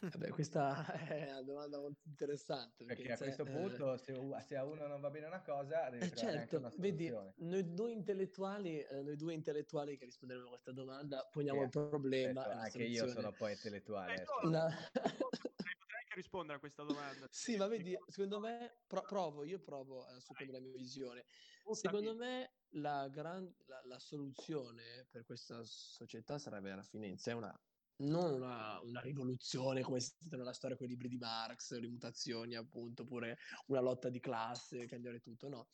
Vabbè, 0.00 0.30
questa 0.30 0.86
è 1.06 1.30
una 1.30 1.42
domanda 1.42 1.78
molto 1.78 2.00
interessante. 2.08 2.84
Perché 2.84 3.12
a 3.12 3.16
se- 3.16 3.24
questo 3.24 3.44
eh, 3.44 3.50
punto, 3.50 3.96
se, 3.98 4.14
se 4.40 4.56
a 4.56 4.64
uno 4.64 4.86
non 4.86 5.00
va 5.00 5.10
bene 5.10 5.26
una 5.26 5.42
cosa, 5.42 5.90
deve 5.90 6.06
eh, 6.06 6.08
trovare 6.10 6.38
anche 6.38 6.48
certo, 6.48 6.56
una 6.58 6.72
vedi, 6.76 7.06
soluzione. 7.08 7.34
noi 7.36 7.74
due 7.74 7.92
intellettuali, 7.92 8.80
eh, 8.80 9.02
noi 9.02 9.16
due 9.16 9.34
intellettuali 9.34 9.96
che 9.98 10.06
risponderemo 10.06 10.46
a 10.46 10.50
questa 10.50 10.72
domanda, 10.72 11.28
poniamo 11.30 11.58
Sì, 11.58 11.64
il 11.64 11.70
problema 11.88 12.44
e 12.44 12.48
la 12.54 12.60
anche 12.62 12.78
io 12.84 12.96
soluzione. 12.98 13.10
sono 13.12 13.32
poi 13.32 13.52
intellettuale. 13.52 14.14
Eh, 14.14 14.20
eh, 14.20 14.24
no, 14.24 14.30
scusa. 14.40 14.68
No. 14.68 14.74
Potrei, 14.92 15.76
potrei 15.78 16.00
anche 16.02 16.07
rispondere 16.18 16.56
a 16.56 16.60
questa 16.60 16.82
domanda. 16.82 17.26
Sì, 17.30 17.56
ma 17.56 17.66
vedi, 17.66 17.96
secondo 18.06 18.40
me, 18.40 18.82
pro- 18.86 19.02
provo, 19.02 19.44
io 19.44 19.60
provo 19.60 20.04
a 20.04 20.18
supprimere 20.20 20.58
la 20.58 20.64
mia 20.64 20.76
visione. 20.76 21.24
Secondo 21.72 22.14
me 22.14 22.50
la, 22.72 23.08
gran- 23.08 23.54
la, 23.66 23.80
la 23.84 23.98
soluzione 23.98 25.06
per 25.10 25.24
questa 25.24 25.62
società 25.64 26.38
sarebbe 26.38 26.72
alla 26.72 26.82
fine 26.82 27.06
in 27.06 27.18
sé 27.18 27.32
una, 27.32 27.54
non 27.98 28.34
una, 28.34 28.80
una 28.80 29.00
rivoluzione 29.00 29.82
come 29.82 29.98
è 29.98 30.00
stata 30.00 30.36
nella 30.36 30.52
storia 30.52 30.76
con 30.76 30.86
i 30.86 30.90
libri 30.90 31.08
di 31.08 31.18
Marx, 31.18 31.72
le 31.78 31.88
mutazioni 31.88 32.54
appunto, 32.54 33.02
oppure 33.02 33.36
una 33.66 33.80
lotta 33.80 34.08
di 34.08 34.20
classe, 34.20 34.86
cambiare 34.86 35.20
tutto, 35.20 35.48
no. 35.48 35.68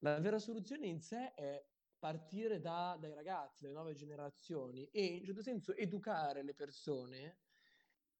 La 0.00 0.18
vera 0.20 0.38
soluzione 0.38 0.86
in 0.86 1.00
sé 1.00 1.32
è 1.34 1.64
partire 1.98 2.60
da- 2.60 2.96
dai 3.00 3.14
ragazzi, 3.14 3.62
dalle 3.62 3.74
nuove 3.74 3.94
generazioni 3.94 4.86
e 4.90 5.04
in 5.04 5.24
certo 5.24 5.42
senso 5.42 5.74
educare 5.74 6.42
le 6.42 6.54
persone 6.54 7.38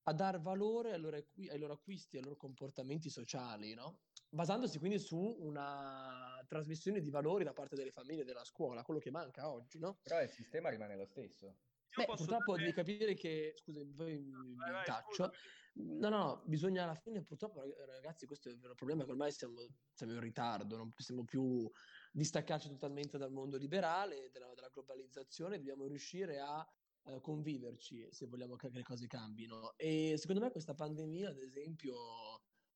a 0.08 0.12
dar 0.12 0.40
valore 0.40 0.92
ai 0.92 1.00
loro, 1.00 1.16
ai 1.16 1.58
loro 1.58 1.72
acquisti, 1.72 2.16
ai 2.16 2.22
loro 2.22 2.36
comportamenti 2.36 3.10
sociali, 3.10 3.74
no? 3.74 4.02
Basandosi 4.30 4.78
quindi 4.78 4.98
su 4.98 5.18
una 5.18 6.44
trasmissione 6.46 7.00
di 7.00 7.10
valori 7.10 7.42
da 7.42 7.52
parte 7.52 7.74
delle 7.74 7.90
famiglie 7.90 8.22
e 8.22 8.24
della 8.24 8.44
scuola, 8.44 8.82
quello 8.82 9.00
che 9.00 9.10
manca 9.10 9.50
oggi, 9.50 9.78
no? 9.78 9.98
Però 10.02 10.22
il 10.22 10.28
sistema 10.28 10.68
rimane 10.68 10.96
lo 10.96 11.04
stesso. 11.06 11.56
Beh, 11.96 12.06
purtroppo 12.06 12.52
dare- 12.52 12.64
devi 12.64 12.72
capire 12.74 13.14
che, 13.14 13.54
scusami, 13.56 13.92
poi 13.94 14.18
mi 14.20 14.54
Vai, 14.54 14.84
taccio. 14.84 15.30
No, 15.74 16.08
no, 16.08 16.24
no, 16.24 16.42
bisogna 16.46 16.84
alla 16.84 16.94
fine, 16.94 17.24
purtroppo, 17.24 17.60
rag- 17.60 17.74
ragazzi, 17.86 18.26
questo 18.26 18.48
è 18.48 18.52
il 18.52 18.58
vero 18.60 18.74
problema, 18.74 19.04
che 19.04 19.10
ormai 19.10 19.32
siamo, 19.32 19.56
siamo 19.92 20.12
in 20.12 20.20
ritardo, 20.20 20.76
non 20.76 20.92
possiamo 20.92 21.24
più 21.24 21.68
distaccarci 22.12 22.68
totalmente 22.68 23.18
dal 23.18 23.32
mondo 23.32 23.56
liberale, 23.56 24.30
della, 24.30 24.52
della 24.54 24.68
globalizzazione, 24.68 25.56
dobbiamo 25.56 25.86
riuscire 25.86 26.38
a 26.38 26.64
eh, 27.06 27.20
conviverci 27.20 28.08
se 28.10 28.26
vogliamo 28.26 28.56
che 28.56 28.68
le 28.70 28.82
cose 28.82 29.06
cambino. 29.06 29.72
E 29.76 30.16
secondo 30.18 30.40
me 30.40 30.50
questa 30.50 30.74
pandemia, 30.74 31.30
ad 31.30 31.38
esempio, 31.38 31.96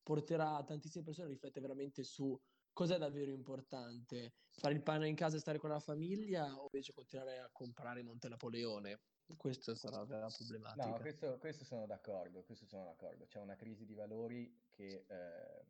porterà 0.02 0.62
tantissime 0.64 1.04
persone 1.04 1.28
a 1.28 1.30
riflettere 1.30 1.66
veramente 1.66 2.02
su 2.04 2.38
cos'è 2.72 2.98
davvero 2.98 3.30
importante, 3.30 4.32
fare 4.50 4.74
il 4.74 4.82
pane 4.82 5.08
in 5.08 5.14
casa 5.14 5.36
e 5.36 5.40
stare 5.40 5.58
con 5.58 5.70
la 5.70 5.80
famiglia 5.80 6.54
o 6.56 6.64
invece 6.64 6.92
continuare 6.92 7.38
a 7.38 7.50
comprare 7.52 8.02
Monte 8.02 8.28
Napoleone. 8.28 9.00
Questa 9.36 9.74
sarà 9.74 9.98
la 9.98 10.28
problematica. 10.28 10.86
No, 10.86 10.98
questo, 10.98 11.38
questo 11.38 11.64
sono 11.64 11.86
d'accordo, 11.86 12.42
questo 12.42 12.66
sono 12.66 12.84
d'accordo. 12.84 13.26
C'è 13.26 13.38
una 13.38 13.54
crisi 13.54 13.84
di 13.84 13.94
valori 13.94 14.52
che 14.70 15.04
eh, 15.06 15.66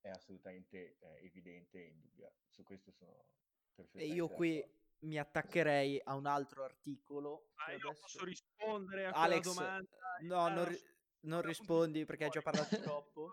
è 0.00 0.08
assolutamente 0.08 0.96
eh, 0.98 1.24
evidente 1.24 1.78
e 1.78 1.88
indubbia. 1.88 2.32
Su 2.48 2.62
questo 2.64 2.90
sono 2.90 3.12
E 3.12 3.74
perfettamente 3.74 4.14
io 4.14 4.28
qui. 4.28 4.82
Mi 5.04 5.18
attaccherei 5.18 6.00
a 6.04 6.14
un 6.14 6.26
altro 6.26 6.64
articolo. 6.64 7.50
Ma 7.54 7.64
che 7.66 7.72
io 7.72 7.88
adesso- 7.88 8.00
posso 8.02 8.24
rispondere 8.24 9.06
a 9.06 9.10
quella 9.10 9.24
Alex, 9.24 9.44
domanda? 9.44 9.88
no, 10.22 10.46
Eh, 10.48 10.50
non, 10.52 10.64
ri- 10.68 10.82
non 11.20 11.42
rispondi 11.42 12.04
perché 12.04 12.24
hai 12.24 12.30
già 12.30 12.42
parlato 12.42 12.68
troppo 13.02 13.32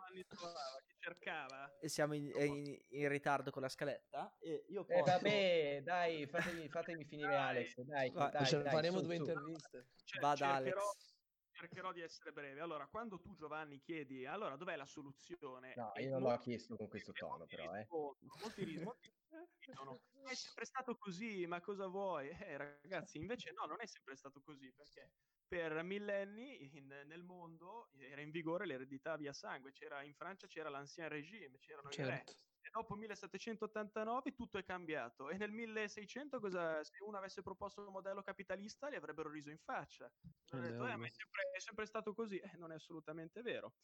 cercava. 0.99 1.77
e 1.79 1.89
siamo 1.89 2.13
in, 2.13 2.29
in- 2.35 2.79
in 2.89 3.07
ritardo 3.09 3.51
con 3.51 3.61
la 3.61 3.69
scaletta. 3.69 4.35
E 4.39 4.65
io 4.69 4.87
Eh, 4.87 4.99
posso... 4.99 5.11
vabbè, 5.11 5.81
dai, 5.83 6.27
fatemi, 6.27 6.69
fatemi 6.69 7.05
finire 7.05 7.29
Dai. 7.29 7.37
Alex, 7.37 7.75
dai, 7.81 8.09
Vai. 8.11 8.31
dai, 8.31 8.51
dai, 8.51 8.63
faremo 8.71 8.97
su, 8.99 9.05
due 9.05 9.15
su. 9.15 9.21
interviste. 9.21 9.87
Cioè, 10.03 10.21
Vada, 10.21 10.35
cercherò, 10.55 10.81
Alex. 10.81 11.15
cercherò 11.51 11.91
di 11.91 12.01
essere 12.01 12.31
breve. 12.31 12.59
Allora, 12.61 12.87
quando 12.87 13.19
tu, 13.19 13.35
Giovanni, 13.35 13.79
chiedi 13.79 14.25
allora 14.25 14.55
dov'è 14.57 14.75
la 14.75 14.85
soluzione? 14.85 15.73
No, 15.75 15.91
io 15.97 16.09
non 16.11 16.21
l'ho 16.21 16.37
chiesto 16.37 16.75
con 16.75 16.87
questo 16.87 17.11
tono, 17.13 17.45
però, 17.45 17.73
eh. 17.75 17.87
molti 17.89 18.77
molti 18.83 19.13
dicono, 19.57 20.01
è 20.23 20.33
sempre 20.35 20.65
stato 20.65 20.95
così, 20.97 21.45
ma 21.47 21.59
cosa 21.61 21.87
vuoi? 21.87 22.29
Eh, 22.29 22.57
ragazzi, 22.57 23.17
invece 23.17 23.51
no, 23.51 23.65
non 23.65 23.81
è 23.81 23.87
sempre 23.87 24.15
stato 24.15 24.41
così, 24.41 24.73
perché 24.73 25.11
per 25.47 25.83
millenni 25.83 26.75
in- 26.77 26.87
nel 27.05 27.23
mondo 27.23 27.89
era 27.93 28.21
in 28.21 28.31
vigore 28.31 28.65
l'eredità 28.65 29.15
via 29.17 29.33
sangue, 29.33 29.71
c'era, 29.71 30.01
in 30.03 30.13
Francia 30.13 30.47
c'era 30.47 30.69
l'ancien 30.69 31.09
régime, 31.09 31.57
c'erano 31.57 31.89
i 31.91 32.03
re, 32.03 32.23
Certo. 32.25 32.31
e 32.61 32.69
dopo 32.71 32.95
1789 32.95 34.33
tutto 34.33 34.57
è 34.57 34.63
cambiato 34.63 35.29
e 35.29 35.37
nel 35.37 35.51
1600 35.51 36.39
cosa, 36.39 36.83
se 36.83 37.03
uno 37.03 37.17
avesse 37.17 37.41
proposto 37.41 37.85
un 37.85 37.91
modello 37.91 38.21
capitalista 38.21 38.89
gli 38.89 38.95
avrebbero 38.95 39.29
riso 39.29 39.49
in 39.49 39.57
faccia. 39.59 40.05
Eh, 40.05 40.59
detto, 40.59 40.85
"Eh, 40.85 40.93
è 40.93 41.09
sempre, 41.09 41.41
è 41.51 41.59
sempre 41.59 41.85
stato 41.85 42.13
così, 42.13 42.37
Eh, 42.39 42.55
non 42.57 42.71
è 42.71 42.75
assolutamente 42.75 43.41
vero. 43.41 43.75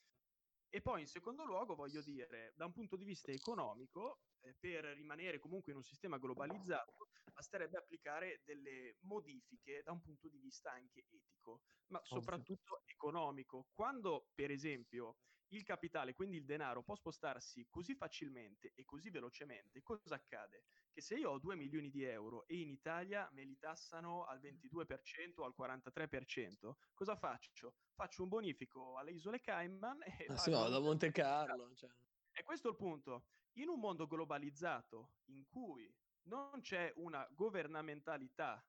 E 0.70 0.82
poi 0.82 1.02
in 1.02 1.08
secondo 1.08 1.46
luogo 1.46 1.76
voglio 1.76 2.02
dire, 2.02 2.54
da 2.56 2.66
un 2.66 2.74
punto 2.74 2.96
di 2.98 3.06
vista 3.06 3.32
economico, 3.32 4.20
eh, 4.42 4.56
per 4.60 4.84
rimanere 4.86 5.40
comunque 5.40 5.72
in 5.72 5.78
un 5.78 5.84
sistema 5.84 6.18
globalizzato, 6.18 7.08
basterebbe 7.34 7.78
applicare 7.78 8.42
delle 8.44 8.98
modifiche 9.02 9.82
da 9.84 9.92
un 9.92 10.02
punto 10.02 10.28
di 10.28 10.38
vista 10.40 10.72
anche 10.72 11.06
etico, 11.10 11.62
ma 11.88 12.02
soprattutto 12.04 12.82
economico. 12.86 13.68
Quando, 13.74 14.28
per 14.34 14.52
esempio, 14.52 15.18
il 15.50 15.64
capitale, 15.64 16.14
quindi 16.14 16.38
il 16.38 16.46
denaro, 16.46 16.84
può 16.84 16.96
spostarsi 16.96 17.68
così 17.70 17.96
facilmente 17.96 18.74
e 18.76 18.84
così 18.84 19.10
velocemente, 19.10 19.82
cosa 19.82 20.16
accade? 20.16 20.64
Che 20.92 21.02
se 21.02 21.16
io 21.16 21.32
ho 21.32 21.40
2 21.40 21.56
milioni 21.56 21.90
di 21.90 22.04
euro 22.04 22.46
e 22.48 22.60
in 22.60 22.70
Italia 22.70 23.30
me 23.32 23.44
li 23.44 23.58
tassano 23.58 24.26
al 24.26 24.40
22% 24.40 25.42
o 25.42 25.46
al 25.46 25.54
43%, 25.58 26.76
cosa 26.94 27.16
faccio? 27.16 27.76
Faccio 27.94 28.24
un 28.24 28.30
bonifico 28.30 28.98
alle 28.98 29.12
isole 29.12 29.40
Cayman 29.40 30.04
e 30.04 30.26
Ah, 30.28 30.38
sì, 30.38 30.50
no, 30.50 30.68
da 30.70 30.80
Monte 30.80 31.12
Carlo. 31.12 31.74
Cioè. 31.76 31.90
e 32.32 32.44
questo 32.44 32.68
è 32.68 32.72
il 32.72 32.78
punto. 32.78 33.28
In 33.54 33.70
un 33.70 33.80
mondo 33.80 34.08
globalizzato 34.08 35.14
in 35.26 35.46
cui 35.48 35.92
non 36.24 36.60
c'è 36.62 36.92
una 36.98 37.28
governamentalità, 37.32 38.64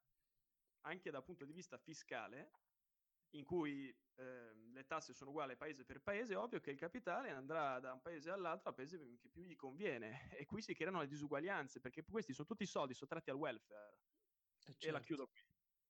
anche 0.83 1.11
dal 1.11 1.25
punto 1.25 1.45
di 1.45 1.53
vista 1.53 1.77
fiscale, 1.77 2.53
in 3.33 3.45
cui 3.45 3.95
ehm, 4.17 4.73
le 4.73 4.85
tasse 4.87 5.13
sono 5.13 5.31
uguali 5.31 5.57
paese 5.57 5.85
per 5.85 6.01
paese, 6.01 6.35
è 6.35 6.39
ovvio 6.39 6.61
che 6.61 6.71
il 6.71 6.79
capitale 6.79 7.31
andrà 7.31 7.79
da 7.81 7.93
un 7.93 8.01
paese 8.01 8.31
all'altro 8.31 8.69
al 8.71 8.75
paese 8.75 8.99
che 9.21 9.29
più 9.29 9.43
gli 9.43 9.57
conviene. 9.57 10.29
E 10.37 10.45
qui 10.47 10.63
si 10.63 10.75
creano 10.75 11.01
le 11.01 11.07
disuguaglianze, 11.07 11.81
perché 11.81 12.03
questi 12.05 12.33
sono 12.33 12.47
tutti 12.47 12.67
soldi 12.67 12.95
sottratti 12.95 13.31
al 13.31 13.37
welfare. 13.37 13.97
Eh, 14.67 14.71
E 14.71 14.91
la 14.91 14.99
certo. 14.99 15.01
chiudo 15.01 15.27
qui. 15.29 15.41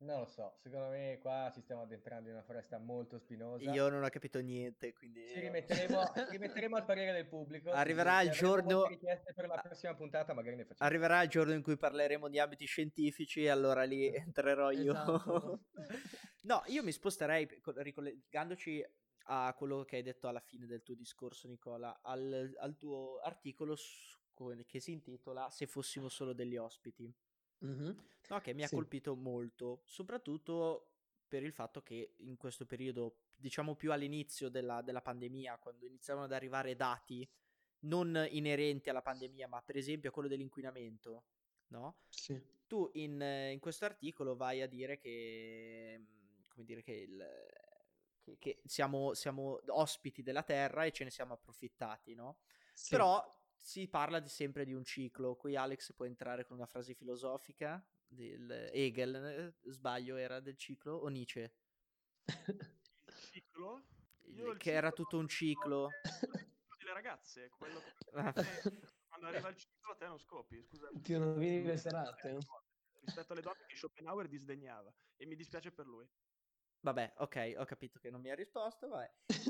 Non 0.01 0.21
lo 0.21 0.27
so, 0.27 0.55
secondo 0.63 0.91
me 0.91 1.19
qua 1.21 1.51
ci 1.53 1.61
stiamo 1.61 1.83
addentrando 1.83 2.29
in 2.29 2.37
una 2.37 2.45
foresta 2.45 2.79
molto 2.79 3.19
spinosa. 3.19 3.69
Io 3.69 3.89
non 3.89 4.05
ho 4.05 4.09
capito 4.11 4.39
niente, 4.39 4.93
quindi... 4.93 5.27
Ci 5.27 5.41
rimetteremo, 5.41 6.05
ci 6.15 6.25
rimetteremo 6.31 6.77
al 6.77 6.85
parere 6.85 7.11
del 7.13 7.27
pubblico. 7.27 7.73
Arriverà 7.73 8.23
il 8.23 8.31
giorno- 8.31 8.87
per 8.87 9.49
la 9.49 9.61
prossima 9.61 9.97
puntata, 9.97 10.35
magari 10.35 10.55
ne 10.55 10.65
facciamo. 10.67 10.89
Arriverà 10.89 11.21
il 11.23 11.29
giorno 11.29 11.53
in 11.53 11.63
cui 11.63 11.77
parleremo 11.77 12.29
di 12.29 12.39
ambiti 12.39 12.65
scientifici 12.65 13.43
e 13.43 13.49
allora 13.49 13.83
lì 13.83 14.07
entrerò 14.15 14.71
io. 14.71 14.93
Esatto. 14.93 15.61
no, 16.49 16.63
io 16.67 16.83
mi 16.83 16.93
sposterei, 16.93 17.61
co- 17.61 17.75
ricollegandoci 17.77 18.85
a 19.31 19.55
quello 19.55 19.85
che 19.85 19.97
hai 19.97 20.03
detto 20.03 20.27
alla 20.27 20.41
fine 20.41 20.67
del 20.67 20.83
tuo 20.83 20.95
discorso, 20.95 21.47
Nicola, 21.47 22.01
al, 22.03 22.55
al 22.59 22.77
tuo 22.77 23.21
articolo 23.21 23.77
su- 23.77 24.17
che 24.67 24.81
si 24.81 24.93
intitola 24.93 25.51
Se 25.51 25.67
fossimo 25.67 26.09
solo 26.09 26.33
degli 26.33 26.57
ospiti. 26.57 27.13
Mm-hmm. 27.65 27.97
No, 28.29 28.41
che 28.41 28.55
mi 28.55 28.63
ha 28.63 28.69
sì. 28.69 28.75
colpito 28.75 29.17
molto, 29.17 29.83
soprattutto 29.85 30.93
per 31.27 31.43
il 31.43 31.53
fatto 31.53 31.83
che 31.83 32.15
in 32.19 32.37
questo 32.37 32.65
periodo, 32.65 33.17
diciamo 33.35 33.75
più 33.75 33.93
all'inizio 33.93 34.49
della, 34.49 34.81
della 34.81 35.03
pandemia, 35.03 35.59
quando 35.59 35.85
iniziavano 35.85 36.27
ad 36.27 36.33
arrivare 36.33 36.77
dati 36.77 37.29
non 37.81 38.27
inerenti 38.31 38.91
alla 38.91 39.03
pandemia, 39.03 39.49
ma 39.49 39.61
per 39.61 39.77
esempio 39.77 40.11
a 40.11 40.13
quello 40.13 40.29
dell'inquinamento, 40.29 41.25
no? 41.69 41.99
Sì. 42.09 42.41
Tu 42.67 42.89
in, 42.95 43.21
in 43.21 43.59
questo 43.61 43.85
articolo 43.85 44.37
vai 44.37 44.63
a 44.63 44.67
dire 44.67 44.99
che, 44.99 46.07
come 46.59 46.65
dire, 46.65 46.83
che, 46.83 46.93
il, 46.93 47.25
che, 48.21 48.37
che 48.39 48.61
siamo, 48.65 49.15
siamo, 49.15 49.61
ospiti 49.69 50.23
della 50.23 50.43
Terra 50.43 50.85
e 50.85 50.91
ce 50.91 51.05
ne 51.05 51.11
siamo 51.11 51.35
approfittati, 51.35 52.15
no? 52.15 52.41
Sì. 52.75 52.91
Però 52.91 53.25
si 53.55 53.87
parla 53.87 54.19
di, 54.19 54.29
sempre 54.29 54.65
di 54.65 54.73
un 54.73 54.85
ciclo. 54.85 55.37
Qui 55.37 55.55
Alex 55.55 55.93
può 55.93 56.05
entrare 56.05 56.45
con 56.45 56.57
una 56.57 56.67
frase 56.67 56.95
filosofica 56.95 57.85
del 58.07 58.71
Hegel, 58.73 59.15
eh, 59.15 59.71
sbaglio, 59.71 60.17
era 60.17 60.41
del 60.41 60.57
ciclo 60.57 60.97
o 60.97 61.07
Nietzsche? 61.09 61.55
Il 62.27 63.15
ciclo? 63.31 63.85
Io 64.25 64.55
che 64.55 64.73
era 64.73 64.91
tutto 64.91 65.17
un 65.17 65.29
ciclo. 65.29 65.91
delle 66.79 66.93
ragazze, 66.93 67.51
quello 67.57 67.81
che... 67.81 67.95
Ah. 68.19 68.33
quando 69.07 69.27
arriva 69.27 69.49
il 69.49 69.57
ciclo 69.57 69.93
a 69.93 69.97
te 69.97 70.07
non 70.07 70.19
scopi, 70.19 70.63
scusa. 70.63 70.89
Ti 71.01 71.15
rovini 71.15 71.63
le 71.63 71.77
serate. 71.77 72.39
Rispetto 73.01 73.33
alle 73.33 73.43
donne 73.43 73.65
che 73.67 73.77
Schopenhauer 73.77 74.29
disdegnava 74.29 74.93
e 75.17 75.27
mi 75.27 75.37
dispiace 75.37 75.71
per 75.71 75.87
lui. 75.87 76.09
Vabbè, 76.81 77.15
ok, 77.17 77.55
ho 77.59 77.65
capito 77.65 77.99
che 77.99 78.11
non 78.11 78.21
mi 78.21 78.31
ha 78.31 78.35
risposto. 78.35 78.89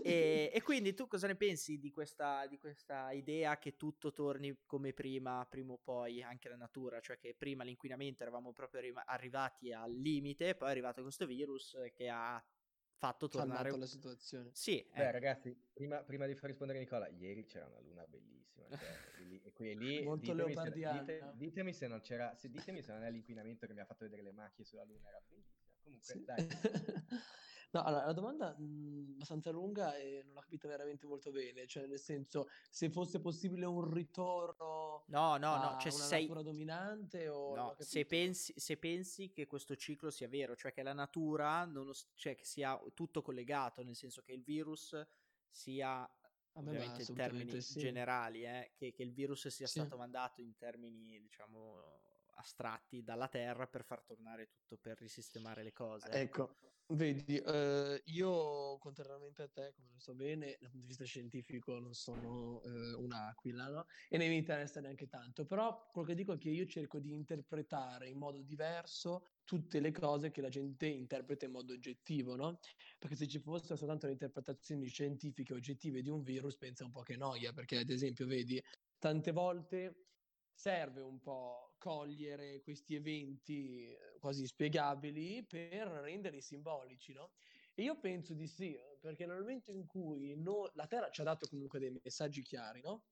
E, 0.02 0.50
e, 0.52 0.62
quindi 0.62 0.94
tu 0.94 1.06
cosa 1.06 1.26
ne 1.26 1.36
pensi 1.36 1.78
di 1.78 1.90
questa, 1.90 2.46
di 2.46 2.58
questa, 2.58 3.12
idea 3.12 3.58
che 3.58 3.76
tutto 3.76 4.12
torni 4.12 4.56
come 4.64 4.92
prima, 4.92 5.46
prima 5.48 5.74
o 5.74 5.78
poi, 5.78 6.22
anche 6.22 6.48
la 6.48 6.56
natura? 6.56 7.00
Cioè 7.00 7.18
che 7.18 7.34
prima 7.34 7.64
l'inquinamento 7.64 8.22
eravamo 8.22 8.52
proprio 8.52 8.80
arri- 8.80 9.02
arrivati 9.06 9.72
al 9.72 9.92
limite, 9.92 10.54
poi 10.54 10.68
è 10.68 10.70
arrivato 10.70 11.02
questo 11.02 11.26
virus 11.26 11.76
che 11.94 12.08
ha 12.08 12.42
fatto 12.98 13.28
tornare 13.28 13.76
la 13.76 13.86
situazione. 13.86 14.50
Sì, 14.52 14.84
Beh, 14.92 15.06
eh. 15.06 15.10
ragazzi, 15.10 15.56
prima, 15.72 16.02
prima, 16.02 16.26
di 16.26 16.34
far 16.34 16.48
rispondere 16.48 16.78
Nicola, 16.78 17.08
ieri 17.08 17.44
c'era 17.44 17.66
una 17.66 17.80
luna 17.80 18.06
bellissima. 18.06 18.66
Cioè, 18.68 18.96
lì, 19.28 19.40
e 19.42 19.52
qui 19.52 19.76
lì 19.76 20.02
molto 20.02 20.32
ditemi 20.32 20.56
se, 20.56 20.70
dite, 20.72 21.32
ditemi 21.34 21.72
se 21.72 21.86
non 21.86 22.00
c'era, 22.00 22.34
se, 22.36 22.48
ditemi 22.48 22.82
se 22.82 22.92
non 22.92 23.04
è 23.04 23.10
l'inquinamento 23.10 23.66
che 23.66 23.74
mi 23.74 23.80
ha 23.80 23.84
fatto 23.84 24.04
vedere 24.04 24.22
le 24.22 24.32
macchie 24.32 24.64
sulla 24.64 24.84
luna, 24.84 25.08
era 25.08 25.20
bellissima. 25.26 25.57
Comunque, 25.88 26.12
sì. 26.12 26.24
dai. 26.24 26.46
No, 27.70 27.82
allora, 27.82 28.06
la 28.06 28.12
domanda 28.14 28.54
è 28.54 28.58
mhmm, 28.58 29.12
abbastanza 29.16 29.50
lunga 29.50 29.94
e 29.94 30.22
non 30.24 30.34
l'ho 30.34 30.40
capita 30.40 30.68
veramente 30.68 31.06
molto 31.06 31.30
bene, 31.30 31.66
cioè 31.66 31.86
nel 31.86 31.98
senso 31.98 32.48
se 32.70 32.88
fosse 32.88 33.20
possibile 33.20 33.66
un 33.66 33.92
ritorno 33.92 35.04
no, 35.08 35.36
no, 35.36 35.56
no, 35.56 35.76
cioè 35.78 35.92
una 35.92 36.04
sei... 36.04 36.22
natura 36.22 36.40
dominante 36.42 37.28
o... 37.28 37.54
No, 37.54 37.76
se 37.78 38.06
pensi, 38.06 38.54
se 38.56 38.78
pensi 38.78 39.32
che 39.32 39.46
questo 39.46 39.76
ciclo 39.76 40.10
sia 40.10 40.28
vero, 40.28 40.56
cioè 40.56 40.72
che 40.72 40.82
la 40.82 40.94
natura, 40.94 41.66
non, 41.66 41.90
cioè 42.14 42.34
che 42.34 42.46
sia 42.46 42.80
tutto 42.94 43.20
collegato, 43.20 43.82
nel 43.82 43.96
senso 43.96 44.22
che 44.22 44.32
il 44.32 44.42
virus 44.42 44.98
sia 45.50 46.10
ovviamente 46.52 47.04
in 47.06 47.14
termini 47.14 47.60
sì. 47.60 47.78
generali, 47.78 48.44
eh, 48.44 48.72
che, 48.74 48.92
che, 48.92 49.02
il 49.02 49.12
virus 49.12 49.48
sia 49.48 49.66
sì. 49.66 49.78
stato 49.80 49.98
mandato 49.98 50.40
in 50.40 50.56
termini, 50.56 51.20
diciamo, 51.20 52.00
astratti 52.38 53.02
dalla 53.02 53.28
Terra 53.28 53.66
per 53.66 53.84
far 53.84 54.02
tornare 54.02 54.48
tutto, 54.48 54.78
per 54.78 54.98
risistemare 54.98 55.62
le 55.62 55.72
cose. 55.72 56.08
Ecco, 56.10 56.54
Vedi, 56.90 57.36
eh, 57.36 58.00
io 58.06 58.78
contrariamente 58.78 59.42
a 59.42 59.48
te, 59.48 59.74
come 59.76 59.90
lo 59.92 59.98
so 60.00 60.14
bene, 60.14 60.56
dal 60.58 60.70
punto 60.70 60.78
di 60.78 60.86
vista 60.86 61.04
scientifico 61.04 61.78
non 61.78 61.92
sono 61.92 62.62
eh, 62.62 62.94
un'aquila, 62.94 63.68
no? 63.68 63.86
E 64.08 64.16
non 64.16 64.26
mi 64.28 64.38
interessa 64.38 64.80
neanche 64.80 65.06
tanto, 65.06 65.44
però 65.44 65.90
quello 65.92 66.08
che 66.08 66.14
dico 66.14 66.32
è 66.32 66.38
che 66.38 66.48
io 66.48 66.64
cerco 66.64 66.98
di 66.98 67.12
interpretare 67.12 68.08
in 68.08 68.16
modo 68.16 68.40
diverso 68.40 69.26
tutte 69.44 69.80
le 69.80 69.90
cose 69.90 70.30
che 70.30 70.40
la 70.40 70.48
gente 70.48 70.86
interpreta 70.86 71.44
in 71.44 71.50
modo 71.52 71.74
oggettivo, 71.74 72.36
no? 72.36 72.58
Perché 72.98 73.16
se 73.16 73.28
ci 73.28 73.38
fossero 73.38 73.76
soltanto 73.76 74.06
le 74.06 74.12
interpretazioni 74.12 74.86
scientifiche 74.86 75.52
oggettive 75.52 76.00
di 76.00 76.08
un 76.08 76.22
virus, 76.22 76.56
pensa 76.56 76.86
un 76.86 76.90
po' 76.90 77.02
che 77.02 77.18
noia, 77.18 77.52
perché 77.52 77.76
ad 77.80 77.90
esempio, 77.90 78.26
vedi, 78.26 78.62
tante 78.96 79.30
volte 79.32 80.06
serve 80.54 81.02
un 81.02 81.20
po' 81.20 81.67
cogliere 81.78 82.60
questi 82.60 82.94
eventi 82.94 83.90
eh, 83.92 84.18
quasi 84.18 84.46
spiegabili 84.46 85.44
per 85.46 85.86
renderli 85.88 86.40
simbolici, 86.40 87.12
no? 87.12 87.32
E 87.74 87.82
io 87.82 87.98
penso 87.98 88.34
di 88.34 88.46
sì, 88.48 88.76
perché 89.00 89.24
nel 89.24 89.38
momento 89.38 89.70
in 89.70 89.86
cui 89.86 90.34
no, 90.36 90.70
la 90.74 90.86
Terra 90.86 91.10
ci 91.10 91.20
ha 91.20 91.24
dato 91.24 91.46
comunque 91.46 91.78
dei 91.78 91.96
messaggi 92.02 92.42
chiari, 92.42 92.80
no? 92.80 93.04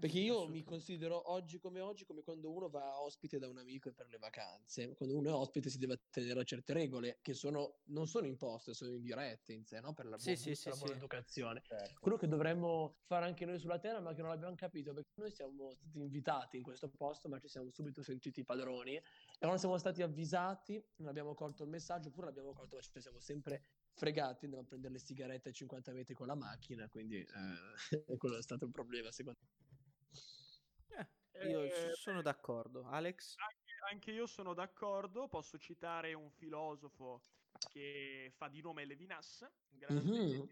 Perché 0.00 0.18
io 0.18 0.48
mi 0.48 0.64
considero 0.64 1.30
oggi 1.30 1.58
come 1.58 1.80
oggi 1.80 2.06
come 2.06 2.22
quando 2.22 2.50
uno 2.50 2.70
va 2.70 3.02
ospite 3.02 3.38
da 3.38 3.48
un 3.48 3.58
amico 3.58 3.92
per 3.92 4.08
le 4.08 4.16
vacanze. 4.16 4.94
Quando 4.94 5.14
uno 5.14 5.28
è 5.28 5.32
ospite 5.32 5.68
si 5.68 5.76
deve 5.76 6.00
tenere 6.10 6.40
a 6.40 6.44
certe 6.44 6.72
regole 6.72 7.18
che 7.20 7.34
sono, 7.34 7.80
non 7.88 8.06
sono 8.06 8.26
imposte, 8.26 8.72
sono 8.72 8.92
indirette 8.92 9.52
in 9.52 9.64
sé, 9.66 9.80
no? 9.80 9.92
Per 9.92 10.06
la, 10.06 10.18
sì, 10.18 10.32
buona, 10.32 10.54
sì, 10.54 10.68
la 10.68 10.74
sì, 10.74 10.78
buona 10.80 10.96
educazione. 10.96 11.60
Certo. 11.62 12.00
Quello 12.00 12.16
che 12.16 12.28
dovremmo 12.28 12.96
fare 13.02 13.26
anche 13.26 13.44
noi 13.44 13.58
sulla 13.58 13.78
Terra, 13.78 14.00
ma 14.00 14.14
che 14.14 14.22
non 14.22 14.30
abbiamo 14.30 14.54
capito, 14.54 14.94
perché 14.94 15.10
noi 15.16 15.30
siamo 15.30 15.74
stati 15.74 15.98
invitati 15.98 16.56
in 16.56 16.62
questo 16.62 16.88
posto, 16.88 17.28
ma 17.28 17.38
ci 17.38 17.48
siamo 17.48 17.70
subito 17.70 18.02
sentiti 18.02 18.42
padroni. 18.42 18.94
E 18.94 19.02
quando 19.38 19.58
siamo 19.58 19.76
stati 19.76 20.00
avvisati, 20.00 20.82
non 20.96 21.08
abbiamo 21.08 21.34
colto 21.34 21.62
il 21.62 21.68
messaggio, 21.68 22.08
oppure 22.08 22.26
l'abbiamo 22.26 22.54
colto, 22.54 22.76
ma 22.76 22.80
ci 22.80 23.00
siamo 23.00 23.20
sempre 23.20 23.64
fregati, 23.92 24.44
andiamo 24.46 24.64
a 24.64 24.66
prendere 24.66 24.94
le 24.94 24.98
sigarette 24.98 25.50
a 25.50 25.52
50 25.52 25.92
metri 25.92 26.14
con 26.14 26.26
la 26.26 26.34
macchina, 26.34 26.88
quindi 26.88 27.18
eh, 27.18 27.26
quello 28.18 28.38
è 28.38 28.42
stato 28.42 28.64
il 28.64 28.70
problema 28.70 29.10
secondo 29.10 29.38
me. 29.42 29.70
Io 31.48 31.62
eh, 31.62 31.92
sono 31.94 32.22
d'accordo. 32.22 32.86
Alex? 32.86 33.36
Anche, 33.36 33.72
anche, 33.90 34.10
io 34.10 34.26
sono 34.26 34.54
d'accordo. 34.54 35.28
Posso 35.28 35.58
citare 35.58 36.12
un 36.12 36.30
filosofo 36.30 37.22
che 37.70 38.32
fa 38.36 38.48
di 38.48 38.60
nome 38.60 38.84
Levinas, 38.84 39.46
grande, 39.68 40.02
mm-hmm. 40.02 40.42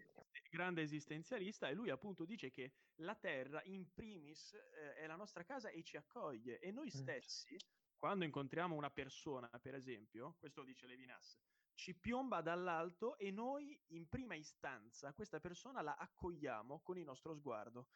grande 0.49 0.81
esistenzialista, 0.81 1.69
e 1.69 1.73
lui 1.73 1.89
appunto 1.89 2.25
dice 2.25 2.51
che 2.51 2.73
la 2.95 3.15
Terra 3.15 3.61
in 3.65 3.91
primis 3.93 4.53
eh, 4.53 4.95
è 4.95 5.07
la 5.07 5.15
nostra 5.15 5.43
casa 5.43 5.69
e 5.69 5.83
ci 5.83 5.97
accoglie. 5.97 6.59
E 6.59 6.71
noi 6.71 6.87
mm. 6.87 6.99
stessi, 6.99 7.57
quando 7.97 8.25
incontriamo 8.25 8.75
una 8.75 8.91
persona, 8.91 9.49
per 9.61 9.75
esempio, 9.75 10.35
questo 10.39 10.63
dice 10.63 10.87
Levinas, 10.87 11.37
ci 11.75 11.95
piomba 11.95 12.41
dall'alto 12.41 13.17
e 13.17 13.31
noi 13.31 13.79
in 13.87 14.09
prima 14.09 14.35
istanza 14.35 15.13
questa 15.13 15.39
persona 15.39 15.81
la 15.81 15.95
accogliamo 15.95 16.81
con 16.81 16.97
il 16.97 17.05
nostro 17.05 17.33
sguardo. 17.33 17.87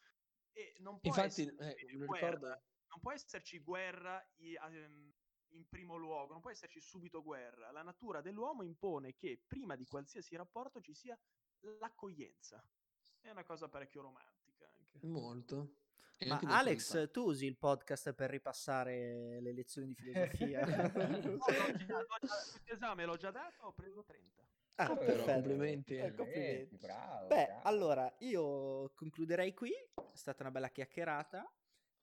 E 0.53 0.75
non 0.79 0.99
può 0.99 1.10
Infatti, 1.10 1.41
eh, 1.43 1.75
lo 1.93 2.12
ricordo 2.13 2.62
non 2.93 3.01
può 3.01 3.12
esserci 3.12 3.60
guerra 3.60 4.23
ehm, 4.38 5.12
in 5.49 5.67
primo 5.67 5.95
luogo, 5.95 6.34
non 6.34 6.41
può 6.41 6.51
esserci 6.51 6.79
subito 6.79 7.23
guerra. 7.23 7.71
La 7.71 7.82
natura 7.82 8.21
dell'uomo 8.21 8.62
impone 8.62 9.15
che 9.15 9.41
prima 9.47 9.75
di 9.75 9.86
qualsiasi 9.86 10.36
rapporto 10.36 10.79
ci 10.79 10.93
sia 10.93 11.17
l'accoglienza. 11.79 12.63
È 13.19 13.29
una 13.29 13.43
cosa 13.43 13.67
parecchio 13.67 14.01
romantica 14.01 14.69
anche. 14.77 14.99
Molto. 15.08 15.77
E 16.19 16.27
Ma 16.27 16.39
Alex, 16.43 17.10
tu 17.10 17.23
usi 17.25 17.47
il 17.47 17.58
podcast 17.58 18.13
per 18.13 18.29
ripassare 18.29 19.41
le 19.41 19.53
lezioni 19.53 19.88
di 19.88 19.95
filosofia? 19.95 20.63
no, 20.93 21.38
questo 22.19 22.60
esame 22.65 23.06
l'ho 23.06 23.17
già 23.17 23.32
dato, 23.32 23.63
ho 23.63 23.73
preso 23.73 24.03
30. 24.03 24.41
Ah, 24.75 24.86
ah 24.86 24.95
complimenti. 24.95 25.95
Eh, 25.95 26.13
complimenti. 26.13 26.77
bravo, 26.77 27.27
Beh, 27.27 27.45
bravo. 27.45 27.62
allora 27.63 28.15
io 28.19 28.91
concluderei 28.93 29.53
qui. 29.53 29.71
È 29.71 30.15
stata 30.15 30.43
una 30.43 30.51
bella 30.51 30.69
chiacchierata. 30.69 31.51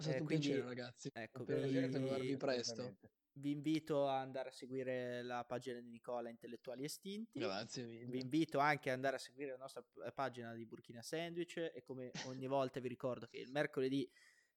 È 0.00 0.02
stato 0.02 0.16
eh, 0.16 0.20
un 0.20 0.26
quindi, 0.26 0.46
piacere, 0.46 0.66
ragazzi. 0.66 1.10
Ecco, 1.12 1.44
vi, 1.44 2.36
presto. 2.36 2.96
Vi 3.32 3.50
invito 3.50 4.08
ad 4.08 4.22
andare 4.22 4.48
a 4.48 4.52
seguire 4.52 5.22
la 5.22 5.44
pagina 5.44 5.78
di 5.78 5.88
Nicola 5.88 6.28
Intellettuali 6.28 6.84
Estinti. 6.84 7.38
Grazie 7.38 7.84
mille. 7.84 8.06
Vi 8.06 8.20
invito 8.20 8.58
anche 8.58 8.88
ad 8.90 8.96
andare 8.96 9.16
a 9.16 9.18
seguire 9.18 9.52
la 9.52 9.58
nostra 9.58 9.84
pagina 10.14 10.54
di 10.54 10.66
Burkina 10.66 11.02
Sandwich 11.02 11.56
e 11.56 11.82
come 11.84 12.10
ogni 12.26 12.46
volta 12.46 12.80
vi 12.80 12.88
ricordo 12.88 13.26
che 13.26 13.38
il 13.38 13.50
mercoledì 13.50 14.10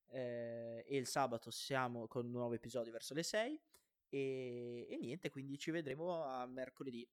eh, 0.08 0.84
e 0.88 0.97
il 0.97 1.08
sabato 1.08 1.51
siamo 1.51 2.08
con 2.08 2.25
un 2.25 2.32
nuovo 2.32 2.53
episodio 2.53 2.91
verso 2.91 3.13
le 3.13 3.23
6 3.23 3.62
e, 4.10 4.88
e 4.89 4.97
niente, 4.97 5.29
quindi 5.29 5.58
ci 5.58 5.71
vedremo 5.71 6.23
a 6.23 6.45
mercoledì. 6.45 7.08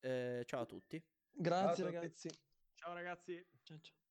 Eh, 0.00 0.44
ciao 0.46 0.62
a 0.62 0.66
tutti. 0.66 1.02
Grazie 1.30 1.62
ciao 1.62 1.68
a 1.68 1.74
tutti. 1.74 1.94
ragazzi. 1.94 2.28
Ciao 2.74 2.94
ragazzi. 2.94 3.46
Ciao 3.62 3.78
ciao. 3.80 4.01